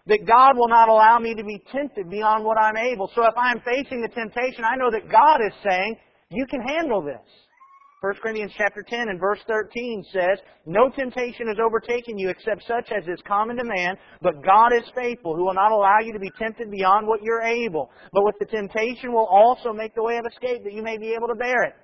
that 0.07 0.27
God 0.27 0.57
will 0.57 0.69
not 0.69 0.89
allow 0.89 1.19
me 1.19 1.35
to 1.35 1.45
be 1.45 1.63
tempted 1.73 2.11
beyond 2.11 2.45
what 2.45 2.59
I'm 2.59 2.77
able. 2.77 3.11
So 3.15 3.25
if 3.25 3.35
I'm 3.37 3.61
facing 3.61 4.01
the 4.01 4.09
temptation, 4.09 4.65
I 4.65 4.77
know 4.77 4.91
that 4.91 5.11
God 5.11 5.41
is 5.47 5.53
saying, 5.69 5.97
you 6.31 6.47
can 6.47 6.61
handle 6.63 7.03
this. 7.03 7.21
1 8.01 8.15
Corinthians 8.23 8.53
chapter 8.57 8.83
10 8.83 9.11
and 9.11 9.21
verse 9.21 9.41
13 9.47 10.03
says, 10.11 10.39
No 10.65 10.89
temptation 10.89 11.49
has 11.49 11.59
overtaken 11.63 12.17
you 12.17 12.31
except 12.31 12.63
such 12.67 12.91
as 12.97 13.07
is 13.07 13.21
common 13.29 13.59
to 13.59 13.65
man, 13.65 13.95
but 14.23 14.43
God 14.43 14.73
is 14.73 14.89
faithful, 14.97 15.37
who 15.37 15.45
will 15.45 15.55
not 15.55 15.71
allow 15.71 15.99
you 16.03 16.15
to 16.15 16.19
be 16.19 16.31
tempted 16.39 16.71
beyond 16.71 17.07
what 17.07 17.23
you're 17.23 17.43
able. 17.43 17.91
But 18.15 18.25
with 18.25 18.37
the 18.41 18.47
temptation 18.47 19.13
will 19.13 19.29
also 19.31 19.75
make 19.75 19.95
the 19.95 20.03
way 20.03 20.17
of 20.17 20.25
escape 20.25 20.65
that 20.65 20.73
you 20.73 20.83
may 20.83 20.97
be 20.97 21.13
able 21.13 21.29
to 21.29 21.35
bear 21.35 21.65
it. 21.65 21.75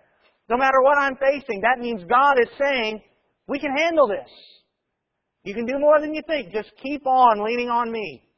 No 0.49 0.57
matter 0.57 0.81
what 0.81 0.97
I'm 0.97 1.17
facing, 1.17 1.61
that 1.61 1.81
means 1.81 2.03
God 2.09 2.41
is 2.41 2.49
saying, 2.59 3.03
we 3.47 3.59
can 3.59 3.77
handle 3.77 4.09
this. 4.09 4.31
You 5.47 5.55
can 5.55 5.65
do 5.65 5.79
more 5.79 6.01
than 6.01 6.13
you 6.13 6.23
think. 6.27 6.53
Just 6.53 6.71
keep 6.83 7.07
on 7.07 7.43
leaning 7.43 7.71
on 7.71 7.91
me. 7.91 8.29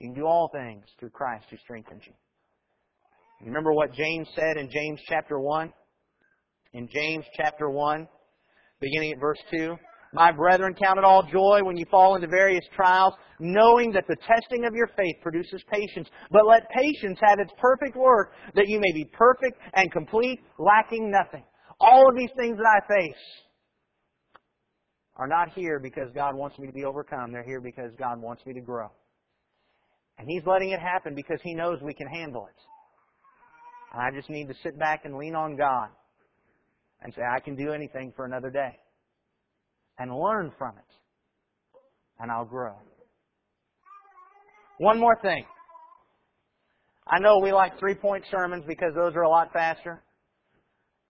You 0.00 0.08
can 0.08 0.14
do 0.14 0.26
all 0.26 0.50
things 0.52 0.84
through 0.98 1.10
Christ 1.10 1.44
who 1.50 1.56
strengthens 1.58 2.02
you. 2.06 2.14
Remember 3.46 3.72
what 3.72 3.92
James 3.92 4.28
said 4.34 4.56
in 4.56 4.68
James 4.70 5.00
chapter 5.06 5.38
1? 5.38 5.72
in 6.72 6.88
James 6.92 7.24
chapter 7.36 7.68
1, 7.68 8.06
beginning 8.80 9.12
at 9.12 9.20
verse 9.20 9.38
2. 9.50 9.76
My 10.12 10.32
brethren, 10.32 10.74
count 10.74 10.98
it 10.98 11.04
all 11.04 11.22
joy 11.22 11.60
when 11.62 11.76
you 11.76 11.84
fall 11.90 12.16
into 12.16 12.26
various 12.26 12.64
trials, 12.74 13.14
knowing 13.38 13.92
that 13.92 14.06
the 14.08 14.16
testing 14.26 14.64
of 14.64 14.74
your 14.74 14.88
faith 14.96 15.16
produces 15.22 15.62
patience. 15.70 16.08
But 16.30 16.46
let 16.46 16.68
patience 16.70 17.18
have 17.22 17.38
its 17.38 17.52
perfect 17.60 17.96
work, 17.96 18.32
that 18.54 18.68
you 18.68 18.80
may 18.80 18.92
be 18.92 19.04
perfect 19.12 19.58
and 19.74 19.90
complete, 19.92 20.40
lacking 20.58 21.10
nothing. 21.10 21.44
All 21.80 22.08
of 22.08 22.16
these 22.16 22.30
things 22.36 22.56
that 22.56 22.66
I 22.66 23.00
face 23.00 23.22
are 25.16 25.26
not 25.26 25.50
here 25.54 25.78
because 25.78 26.10
God 26.14 26.34
wants 26.34 26.58
me 26.58 26.66
to 26.66 26.72
be 26.72 26.84
overcome. 26.84 27.32
They're 27.32 27.44
here 27.44 27.60
because 27.60 27.92
God 27.98 28.20
wants 28.20 28.44
me 28.46 28.54
to 28.54 28.60
grow. 28.60 28.90
And 30.18 30.28
He's 30.28 30.42
letting 30.46 30.70
it 30.70 30.80
happen 30.80 31.14
because 31.14 31.40
He 31.42 31.54
knows 31.54 31.78
we 31.82 31.94
can 31.94 32.06
handle 32.06 32.46
it. 32.46 32.56
And 33.92 34.02
I 34.02 34.16
just 34.16 34.30
need 34.30 34.48
to 34.48 34.54
sit 34.62 34.78
back 34.78 35.04
and 35.04 35.16
lean 35.16 35.34
on 35.34 35.56
God 35.56 35.88
and 37.02 37.12
say, 37.14 37.22
I 37.22 37.40
can 37.40 37.56
do 37.56 37.72
anything 37.72 38.12
for 38.14 38.24
another 38.24 38.50
day. 38.50 38.78
And 39.98 40.14
learn 40.14 40.52
from 40.56 40.76
it. 40.78 40.94
And 42.18 42.30
I'll 42.30 42.44
grow. 42.44 42.74
One 44.78 44.98
more 44.98 45.18
thing. 45.20 45.44
I 47.06 47.18
know 47.18 47.38
we 47.42 47.52
like 47.52 47.78
three 47.78 47.94
point 47.94 48.24
sermons 48.30 48.64
because 48.66 48.94
those 48.94 49.14
are 49.14 49.22
a 49.22 49.28
lot 49.28 49.52
faster. 49.52 50.02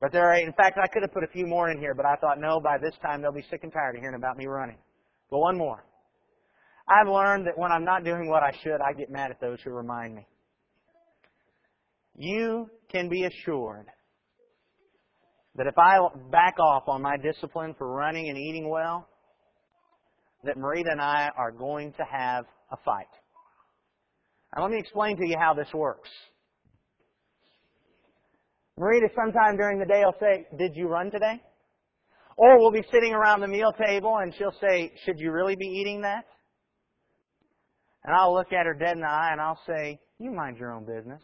But 0.01 0.13
there 0.13 0.27
are, 0.27 0.37
in 0.37 0.53
fact, 0.55 0.79
I 0.83 0.87
could 0.87 1.03
have 1.03 1.13
put 1.13 1.25
a 1.25 1.29
few 1.29 1.47
more 1.47 1.71
in 1.71 1.79
here, 1.79 1.95
but 1.95 2.07
I 2.07 2.17
thought, 2.17 2.41
no, 2.41 2.59
by 2.59 2.79
this 2.79 2.95
time 3.03 3.21
they'll 3.21 3.33
be 3.33 3.45
sick 3.51 3.61
and 3.63 3.73
tired 3.73 3.97
of 3.97 4.01
hearing 4.01 4.17
about 4.17 4.39
me 4.39 4.47
running. 4.47 4.79
But 5.31 5.41
one 5.41 5.59
more. 5.59 5.85
I've 6.89 7.07
learned 7.07 7.47
that 7.47 7.57
when 7.57 7.71
I'm 7.71 7.85
not 7.85 8.05
doing 8.05 8.29
what 8.29 8.43
I 8.43 8.51
should, 8.63 8.81
I 8.81 8.93
get 8.95 9.11
mad 9.11 9.31
at 9.31 9.41
those 9.41 9.61
who 9.63 9.71
remind 9.71 10.15
me. 10.15 10.27
You 12.17 12.69
can 12.91 13.09
be 13.09 13.25
assured 13.25 13.87
that 15.55 15.67
if 15.67 15.79
I 15.79 15.99
back 16.31 16.59
off 16.59 16.85
on 16.89 17.03
my 17.03 17.17
discipline 17.17 17.75
for 17.77 17.93
running 17.93 18.29
and 18.29 18.39
eating 18.39 18.69
well, 18.69 19.07
that 20.45 20.57
Marita 20.57 20.91
and 20.91 21.01
I 21.01 21.31
are 21.37 21.53
going 21.53 21.93
to 21.93 22.05
have 22.11 22.47
a 22.73 22.77
fight. 22.85 23.07
Now 24.57 24.63
let 24.63 24.71
me 24.71 24.79
explain 24.79 25.17
to 25.19 25.27
you 25.27 25.37
how 25.39 25.55
this 25.55 25.69
works. 25.75 26.09
Marita 28.81 29.09
sometime 29.15 29.57
during 29.57 29.79
the 29.79 29.85
day 29.85 30.03
will 30.05 30.17
say, 30.19 30.47
did 30.57 30.75
you 30.75 30.89
run 30.89 31.11
today? 31.11 31.41
Or 32.37 32.59
we'll 32.59 32.71
be 32.71 32.85
sitting 32.91 33.13
around 33.13 33.41
the 33.41 33.49
meal 33.49 33.73
table 33.73 34.17
and 34.23 34.35
she'll 34.39 34.57
say, 34.59 34.91
should 35.05 35.19
you 35.19 35.31
really 35.31 35.57
be 35.57 35.67
eating 35.67 36.01
that? 36.01 36.25
And 38.05 38.17
I'll 38.17 38.33
look 38.33 38.53
at 38.53 38.65
her 38.65 38.73
dead 38.73 38.93
in 38.93 39.03
the 39.03 39.11
eye 39.11 39.31
and 39.33 39.41
I'll 39.41 39.61
say, 39.67 40.01
you 40.19 40.33
mind 40.33 40.57
your 40.57 40.73
own 40.73 40.87
business. 40.87 41.21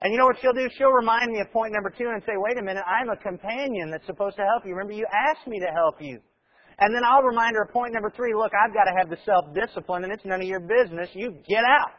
And 0.00 0.12
you 0.12 0.18
know 0.18 0.24
what 0.24 0.36
she'll 0.40 0.54
do? 0.54 0.68
She'll 0.78 0.90
remind 0.90 1.30
me 1.30 1.40
of 1.40 1.52
point 1.52 1.72
number 1.72 1.90
two 1.90 2.08
and 2.08 2.22
say, 2.24 2.32
wait 2.36 2.58
a 2.58 2.62
minute, 2.62 2.82
I'm 2.88 3.10
a 3.10 3.16
companion 3.16 3.90
that's 3.90 4.06
supposed 4.06 4.36
to 4.36 4.42
help 4.42 4.64
you. 4.64 4.72
Remember, 4.72 4.94
you 4.94 5.06
asked 5.28 5.46
me 5.46 5.60
to 5.60 5.70
help 5.76 6.00
you. 6.00 6.18
And 6.78 6.94
then 6.94 7.02
I'll 7.04 7.22
remind 7.22 7.54
her 7.54 7.64
of 7.64 7.70
point 7.70 7.92
number 7.92 8.10
three, 8.16 8.34
look, 8.34 8.50
I've 8.56 8.72
got 8.74 8.84
to 8.84 8.96
have 8.96 9.10
the 9.10 9.18
self-discipline 9.24 10.04
and 10.04 10.12
it's 10.12 10.24
none 10.24 10.40
of 10.40 10.48
your 10.48 10.60
business. 10.60 11.10
You 11.12 11.36
get 11.46 11.62
out. 11.68 11.92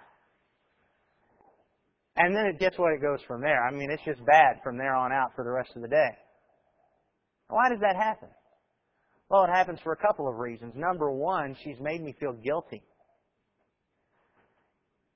And 2.15 2.36
then 2.36 2.45
it 2.45 2.60
gets 2.60 2.78
what 2.78 2.93
it 2.93 3.02
goes 3.02 3.19
from 3.28 3.41
there. 3.41 3.65
I 3.65 3.71
mean, 3.71 3.89
it's 3.91 4.04
just 4.06 4.23
bad 4.26 4.58
from 4.63 4.78
there 4.78 4.95
on 4.95 5.12
out 5.12 5.32
for 5.36 5.43
the 5.43 5.49
rest 5.49 5.71
of 5.76 5.82
the 5.82 5.88
day. 5.88 6.12
Why 7.47 7.69
does 7.69 7.80
that 7.82 7.95
happen? 7.95 8.30
Well, 9.30 9.45
it 9.45 9.49
happens 9.49 9.80
for 9.84 9.93
a 9.93 9.97
couple 9.97 10.28
of 10.28 10.36
reasons. 10.36 10.73
Number 10.76 11.12
one, 11.12 11.56
she's 11.63 11.80
made 11.80 12.02
me 12.02 12.13
feel 12.19 12.34
guilty. 12.34 12.84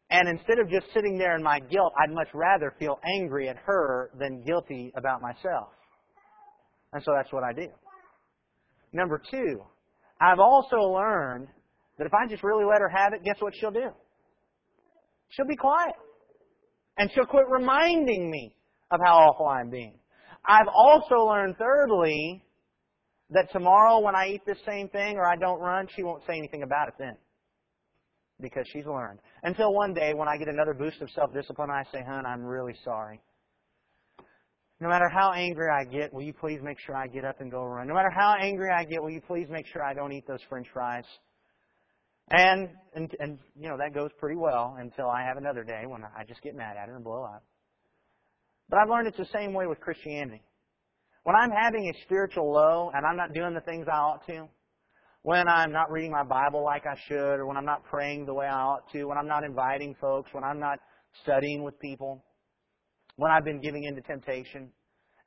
And 0.09 0.27
instead 0.29 0.57
of 0.59 0.69
just 0.69 0.85
sitting 0.93 1.17
there 1.17 1.35
in 1.35 1.43
my 1.43 1.59
guilt, 1.59 1.93
I'd 2.01 2.13
much 2.13 2.29
rather 2.33 2.73
feel 2.79 2.97
angry 3.19 3.49
at 3.49 3.57
her 3.65 4.09
than 4.17 4.43
guilty 4.43 4.91
about 4.95 5.21
myself. 5.21 5.69
And 6.93 7.03
so 7.03 7.11
that's 7.15 7.31
what 7.31 7.43
I 7.43 7.53
do. 7.53 7.67
Number 8.93 9.21
two, 9.29 9.61
I've 10.21 10.39
also 10.39 10.77
learned 10.77 11.47
that 11.97 12.07
if 12.07 12.13
I 12.13 12.25
just 12.27 12.43
really 12.43 12.63
let 12.63 12.79
her 12.79 12.89
have 12.89 13.13
it, 13.13 13.23
guess 13.23 13.35
what 13.39 13.53
she'll 13.59 13.71
do? 13.71 13.89
She'll 15.29 15.47
be 15.47 15.57
quiet. 15.57 15.93
And 16.97 17.11
she'll 17.13 17.25
quit 17.25 17.45
reminding 17.49 18.29
me 18.29 18.55
of 18.91 18.99
how 19.03 19.17
awful 19.17 19.47
I'm 19.47 19.69
being. 19.69 19.99
I've 20.45 20.67
also 20.73 21.25
learned, 21.25 21.57
thirdly, 21.57 22.43
that 23.31 23.51
tomorrow 23.51 23.99
when 23.99 24.15
I 24.15 24.29
eat 24.29 24.41
this 24.45 24.57
same 24.65 24.87
thing 24.89 25.17
or 25.17 25.25
I 25.25 25.35
don't 25.35 25.59
run, 25.59 25.87
she 25.95 26.03
won't 26.03 26.23
say 26.25 26.37
anything 26.37 26.63
about 26.63 26.87
it 26.87 26.93
then. 26.97 27.17
Because 28.39 28.65
she's 28.71 28.85
learned. 28.85 29.19
Until 29.43 29.73
one 29.73 29.93
day 29.93 30.13
when 30.13 30.27
I 30.27 30.37
get 30.37 30.47
another 30.47 30.73
boost 30.73 31.01
of 31.01 31.09
self-discipline, 31.11 31.69
I 31.69 31.83
say, 31.91 32.03
hon, 32.07 32.25
I'm 32.25 32.43
really 32.43 32.75
sorry. 32.83 33.19
No 34.79 34.89
matter 34.89 35.09
how 35.09 35.31
angry 35.31 35.69
I 35.71 35.83
get, 35.85 36.13
will 36.13 36.21
you 36.21 36.33
please 36.33 36.59
make 36.61 36.77
sure 36.79 36.95
I 36.95 37.07
get 37.07 37.25
up 37.25 37.41
and 37.41 37.51
go 37.51 37.63
run? 37.63 37.87
No 37.87 37.95
matter 37.95 38.11
how 38.15 38.35
angry 38.39 38.69
I 38.69 38.83
get, 38.85 39.01
will 39.01 39.09
you 39.09 39.21
please 39.21 39.47
make 39.49 39.65
sure 39.65 39.83
I 39.83 39.95
don't 39.95 40.13
eat 40.13 40.27
those 40.27 40.41
french 40.47 40.67
fries? 40.71 41.03
And, 42.29 42.69
and, 42.93 43.15
and, 43.19 43.39
you 43.55 43.69
know, 43.69 43.77
that 43.77 43.93
goes 43.93 44.11
pretty 44.19 44.35
well 44.35 44.75
until 44.79 45.09
I 45.09 45.23
have 45.23 45.37
another 45.37 45.63
day 45.63 45.83
when 45.87 46.03
I 46.03 46.23
just 46.25 46.41
get 46.41 46.55
mad 46.55 46.75
at 46.75 46.89
her 46.89 46.95
and 46.95 47.03
blow 47.03 47.23
up. 47.23 47.43
But 48.69 48.79
I've 48.79 48.89
learned 48.89 49.07
it's 49.07 49.17
the 49.17 49.29
same 49.33 49.53
way 49.53 49.65
with 49.65 49.79
Christianity. 49.79 50.41
When 51.23 51.35
I'm 51.35 51.51
having 51.51 51.89
a 51.89 52.03
spiritual 52.03 52.51
low 52.51 52.91
and 52.93 53.05
I'm 53.05 53.15
not 53.15 53.33
doing 53.33 53.53
the 53.53 53.61
things 53.61 53.87
I 53.91 53.97
ought 53.97 54.25
to, 54.27 54.47
when 55.23 55.47
I'm 55.47 55.71
not 55.71 55.91
reading 55.91 56.11
my 56.11 56.23
Bible 56.23 56.63
like 56.63 56.85
I 56.85 56.95
should, 57.07 57.39
or 57.39 57.45
when 57.45 57.57
I'm 57.57 57.65
not 57.65 57.83
praying 57.85 58.25
the 58.25 58.33
way 58.33 58.45
I 58.45 58.61
ought 58.61 58.89
to, 58.91 59.05
when 59.05 59.17
I'm 59.17 59.27
not 59.27 59.43
inviting 59.43 59.95
folks, 59.99 60.29
when 60.33 60.43
I'm 60.43 60.59
not 60.59 60.79
studying 61.23 61.63
with 61.63 61.79
people, 61.79 62.23
when 63.17 63.31
I've 63.31 63.43
been 63.43 63.59
giving 63.59 63.83
in 63.83 63.95
to 63.95 64.01
temptation, 64.01 64.69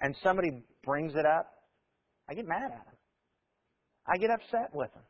and 0.01 0.17
somebody 0.23 0.65
brings 0.85 1.15
it 1.15 1.27
up, 1.27 1.51
I 2.29 2.35
get 2.35 2.47
mad 2.47 2.65
at 2.65 2.85
them. 2.85 2.97
I 4.07 4.17
get 4.17 4.31
upset 4.31 4.71
with 4.73 4.93
them. 4.95 5.03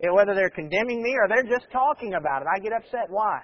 Whether 0.00 0.34
they're 0.34 0.50
condemning 0.50 1.02
me 1.02 1.14
or 1.16 1.28
they're 1.28 1.50
just 1.50 1.70
talking 1.72 2.14
about 2.14 2.42
it, 2.42 2.48
I 2.54 2.58
get 2.60 2.72
upset. 2.72 3.08
Why? 3.08 3.40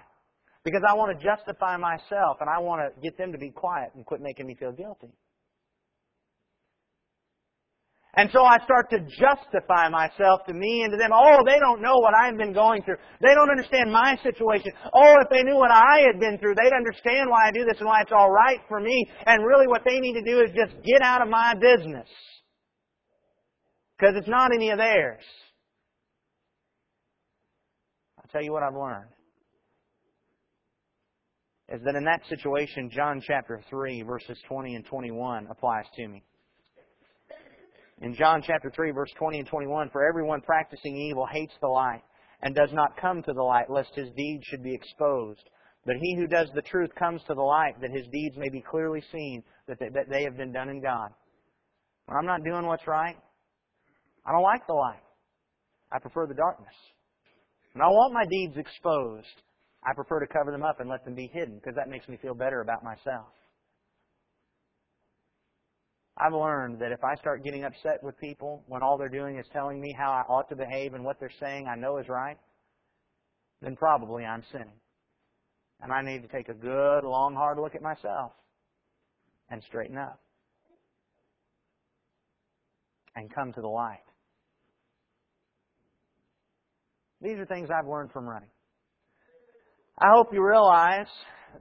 Because 0.64 0.82
I 0.86 0.94
want 0.94 1.18
to 1.18 1.24
justify 1.24 1.76
myself 1.76 2.38
and 2.40 2.48
I 2.48 2.58
want 2.58 2.82
to 2.82 3.00
get 3.00 3.16
them 3.18 3.32
to 3.32 3.38
be 3.38 3.50
quiet 3.50 3.90
and 3.94 4.04
quit 4.04 4.20
making 4.20 4.46
me 4.46 4.54
feel 4.54 4.72
guilty. 4.72 5.12
And 8.14 8.28
so 8.30 8.44
I 8.44 8.58
start 8.64 8.90
to 8.90 9.00
justify 9.16 9.88
myself 9.88 10.44
to 10.46 10.52
me 10.52 10.82
and 10.82 10.92
to 10.92 10.98
them. 10.98 11.12
Oh, 11.14 11.38
they 11.46 11.58
don't 11.58 11.80
know 11.80 11.96
what 11.96 12.12
I've 12.14 12.36
been 12.36 12.52
going 12.52 12.82
through. 12.82 13.00
They 13.22 13.32
don't 13.32 13.48
understand 13.48 13.90
my 13.90 14.18
situation. 14.22 14.72
Oh, 14.92 15.16
if 15.24 15.30
they 15.30 15.42
knew 15.42 15.56
what 15.56 15.70
I 15.70 16.04
had 16.04 16.20
been 16.20 16.36
through, 16.36 16.54
they'd 16.54 16.76
understand 16.76 17.30
why 17.30 17.48
I 17.48 17.52
do 17.52 17.64
this 17.64 17.78
and 17.80 17.88
why 17.88 18.02
it's 18.02 18.12
alright 18.12 18.60
for 18.68 18.80
me. 18.80 19.06
And 19.24 19.42
really 19.42 19.66
what 19.66 19.80
they 19.86 19.98
need 19.98 20.12
to 20.12 20.30
do 20.30 20.40
is 20.40 20.50
just 20.54 20.76
get 20.84 21.00
out 21.00 21.22
of 21.22 21.28
my 21.28 21.54
business. 21.54 22.08
Because 23.98 24.14
it's 24.18 24.28
not 24.28 24.52
any 24.52 24.68
of 24.68 24.78
theirs. 24.78 25.24
Tell 28.32 28.42
you 28.42 28.52
what 28.52 28.62
I've 28.62 28.74
learned. 28.74 29.10
Is 31.68 31.80
that 31.84 31.94
in 31.94 32.04
that 32.04 32.20
situation, 32.28 32.90
John 32.90 33.22
chapter 33.26 33.62
3, 33.70 34.02
verses 34.02 34.38
20 34.48 34.74
and 34.74 34.84
21 34.84 35.48
applies 35.50 35.84
to 35.96 36.08
me. 36.08 36.22
In 38.00 38.14
John 38.14 38.42
chapter 38.44 38.70
3, 38.74 38.90
verse 38.90 39.10
20 39.18 39.38
and 39.38 39.48
21, 39.48 39.90
for 39.90 40.06
everyone 40.06 40.40
practicing 40.40 40.96
evil 40.96 41.26
hates 41.30 41.52
the 41.60 41.68
light 41.68 42.02
and 42.42 42.54
does 42.54 42.70
not 42.72 43.00
come 43.00 43.22
to 43.22 43.32
the 43.32 43.42
light, 43.42 43.70
lest 43.70 43.94
his 43.94 44.08
deeds 44.16 44.44
should 44.46 44.62
be 44.62 44.74
exposed. 44.74 45.42
But 45.86 45.96
he 46.00 46.16
who 46.16 46.26
does 46.26 46.48
the 46.54 46.62
truth 46.62 46.90
comes 46.98 47.22
to 47.28 47.34
the 47.34 47.42
light, 47.42 47.80
that 47.80 47.90
his 47.90 48.06
deeds 48.12 48.36
may 48.36 48.48
be 48.48 48.60
clearly 48.60 49.02
seen, 49.12 49.42
that 49.68 49.78
they, 49.78 49.88
that 49.90 50.10
they 50.10 50.24
have 50.24 50.36
been 50.36 50.52
done 50.52 50.68
in 50.68 50.82
God. 50.82 51.10
When 52.06 52.16
I'm 52.18 52.26
not 52.26 52.44
doing 52.44 52.66
what's 52.66 52.86
right, 52.86 53.16
I 54.26 54.32
don't 54.32 54.42
like 54.42 54.66
the 54.66 54.74
light. 54.74 55.02
I 55.92 55.98
prefer 55.98 56.26
the 56.26 56.34
darkness. 56.34 56.74
When 57.72 57.82
I 57.82 57.88
want 57.88 58.12
my 58.12 58.24
deeds 58.24 58.56
exposed, 58.56 59.26
I 59.82 59.94
prefer 59.94 60.20
to 60.20 60.26
cover 60.26 60.50
them 60.52 60.62
up 60.62 60.80
and 60.80 60.88
let 60.88 61.04
them 61.04 61.14
be 61.14 61.30
hidden, 61.32 61.56
because 61.56 61.74
that 61.76 61.88
makes 61.88 62.08
me 62.08 62.18
feel 62.20 62.34
better 62.34 62.60
about 62.60 62.84
myself. 62.84 63.28
I've 66.18 66.34
learned 66.34 66.78
that 66.80 66.92
if 66.92 67.02
I 67.02 67.14
start 67.16 67.42
getting 67.42 67.64
upset 67.64 68.02
with 68.02 68.18
people 68.18 68.62
when 68.68 68.82
all 68.82 68.98
they're 68.98 69.08
doing 69.08 69.38
is 69.38 69.46
telling 69.52 69.80
me 69.80 69.94
how 69.98 70.10
I 70.10 70.22
ought 70.32 70.48
to 70.50 70.56
behave 70.56 70.92
and 70.92 71.04
what 71.04 71.18
they're 71.18 71.30
saying 71.40 71.66
I 71.66 71.74
know 71.74 71.96
is 71.96 72.08
right, 72.08 72.36
then 73.62 73.76
probably 73.76 74.24
I'm 74.24 74.42
sinning. 74.52 74.78
And 75.80 75.90
I 75.90 76.02
need 76.02 76.22
to 76.22 76.28
take 76.28 76.48
a 76.48 76.54
good, 76.54 77.02
long, 77.02 77.34
hard 77.34 77.58
look 77.58 77.74
at 77.74 77.82
myself 77.82 78.32
and 79.50 79.62
straighten 79.66 79.96
up 79.96 80.20
and 83.16 83.34
come 83.34 83.52
to 83.54 83.60
the 83.60 83.68
light. 83.68 84.04
These 87.22 87.38
are 87.38 87.46
things 87.46 87.68
I've 87.70 87.88
learned 87.88 88.10
from 88.12 88.28
running. 88.28 88.48
I 89.98 90.06
hope 90.12 90.28
you 90.32 90.44
realize 90.44 91.06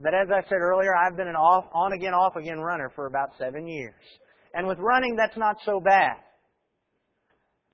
that 0.00 0.14
as 0.14 0.28
I 0.30 0.42
said 0.48 0.56
earlier, 0.56 0.94
I've 0.94 1.16
been 1.16 1.28
an 1.28 1.36
off, 1.36 1.66
on 1.72 1.92
again, 1.92 2.14
off 2.14 2.34
again 2.34 2.58
runner 2.58 2.90
for 2.96 3.06
about 3.06 3.30
seven 3.38 3.68
years. 3.68 3.94
And 4.54 4.66
with 4.66 4.78
running, 4.78 5.14
that's 5.16 5.36
not 5.36 5.56
so 5.64 5.80
bad. 5.80 6.16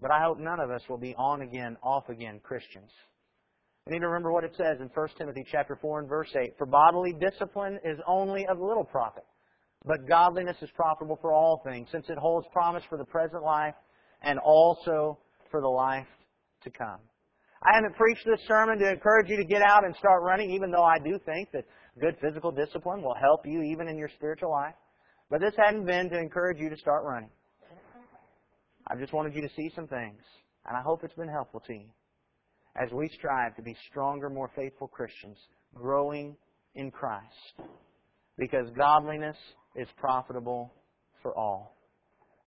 But 0.00 0.10
I 0.10 0.22
hope 0.22 0.38
none 0.38 0.60
of 0.60 0.70
us 0.70 0.82
will 0.88 0.98
be 0.98 1.14
on 1.16 1.42
again, 1.42 1.76
off 1.82 2.08
again 2.08 2.40
Christians. 2.42 2.90
We 3.86 3.94
need 3.94 4.00
to 4.00 4.08
remember 4.08 4.32
what 4.32 4.44
it 4.44 4.52
says 4.56 4.80
in 4.80 4.90
1 4.92 5.08
Timothy 5.16 5.44
chapter 5.50 5.78
4 5.80 6.00
and 6.00 6.08
verse 6.08 6.28
8. 6.36 6.54
For 6.58 6.66
bodily 6.66 7.14
discipline 7.18 7.78
is 7.84 7.98
only 8.06 8.46
of 8.46 8.60
little 8.60 8.84
profit, 8.84 9.24
but 9.86 10.06
godliness 10.06 10.56
is 10.60 10.68
profitable 10.76 11.18
for 11.22 11.32
all 11.32 11.62
things, 11.64 11.88
since 11.90 12.04
it 12.10 12.18
holds 12.18 12.46
promise 12.52 12.82
for 12.90 12.98
the 12.98 13.04
present 13.04 13.42
life 13.42 13.74
and 14.22 14.38
also 14.38 15.18
for 15.50 15.62
the 15.62 15.68
life 15.68 16.06
to 16.64 16.70
come. 16.70 17.00
I 17.62 17.74
haven't 17.74 17.96
preached 17.96 18.24
this 18.24 18.40
sermon 18.46 18.78
to 18.78 18.90
encourage 18.90 19.28
you 19.28 19.36
to 19.36 19.44
get 19.44 19.62
out 19.62 19.84
and 19.84 19.94
start 19.96 20.22
running, 20.22 20.50
even 20.52 20.70
though 20.70 20.84
I 20.84 20.98
do 20.98 21.18
think 21.26 21.50
that 21.52 21.64
good 22.00 22.16
physical 22.20 22.52
discipline 22.52 23.02
will 23.02 23.16
help 23.20 23.44
you 23.44 23.62
even 23.62 23.88
in 23.88 23.98
your 23.98 24.08
spiritual 24.16 24.50
life. 24.50 24.74
But 25.30 25.40
this 25.40 25.54
hadn't 25.56 25.84
been 25.84 26.08
to 26.10 26.18
encourage 26.18 26.58
you 26.58 26.70
to 26.70 26.76
start 26.76 27.04
running. 27.04 27.30
I 28.86 28.96
just 28.96 29.12
wanted 29.12 29.34
you 29.34 29.42
to 29.42 29.54
see 29.54 29.70
some 29.74 29.86
things, 29.86 30.22
and 30.66 30.76
I 30.76 30.80
hope 30.80 31.04
it's 31.04 31.14
been 31.14 31.28
helpful 31.28 31.60
to 31.66 31.72
you 31.74 31.88
as 32.80 32.90
we 32.92 33.08
strive 33.08 33.56
to 33.56 33.62
be 33.62 33.76
stronger, 33.90 34.30
more 34.30 34.50
faithful 34.54 34.86
Christians, 34.88 35.36
growing 35.74 36.36
in 36.74 36.90
Christ. 36.90 37.24
Because 38.36 38.70
godliness 38.76 39.36
is 39.74 39.88
profitable 39.96 40.72
for 41.22 41.36
all. 41.36 41.76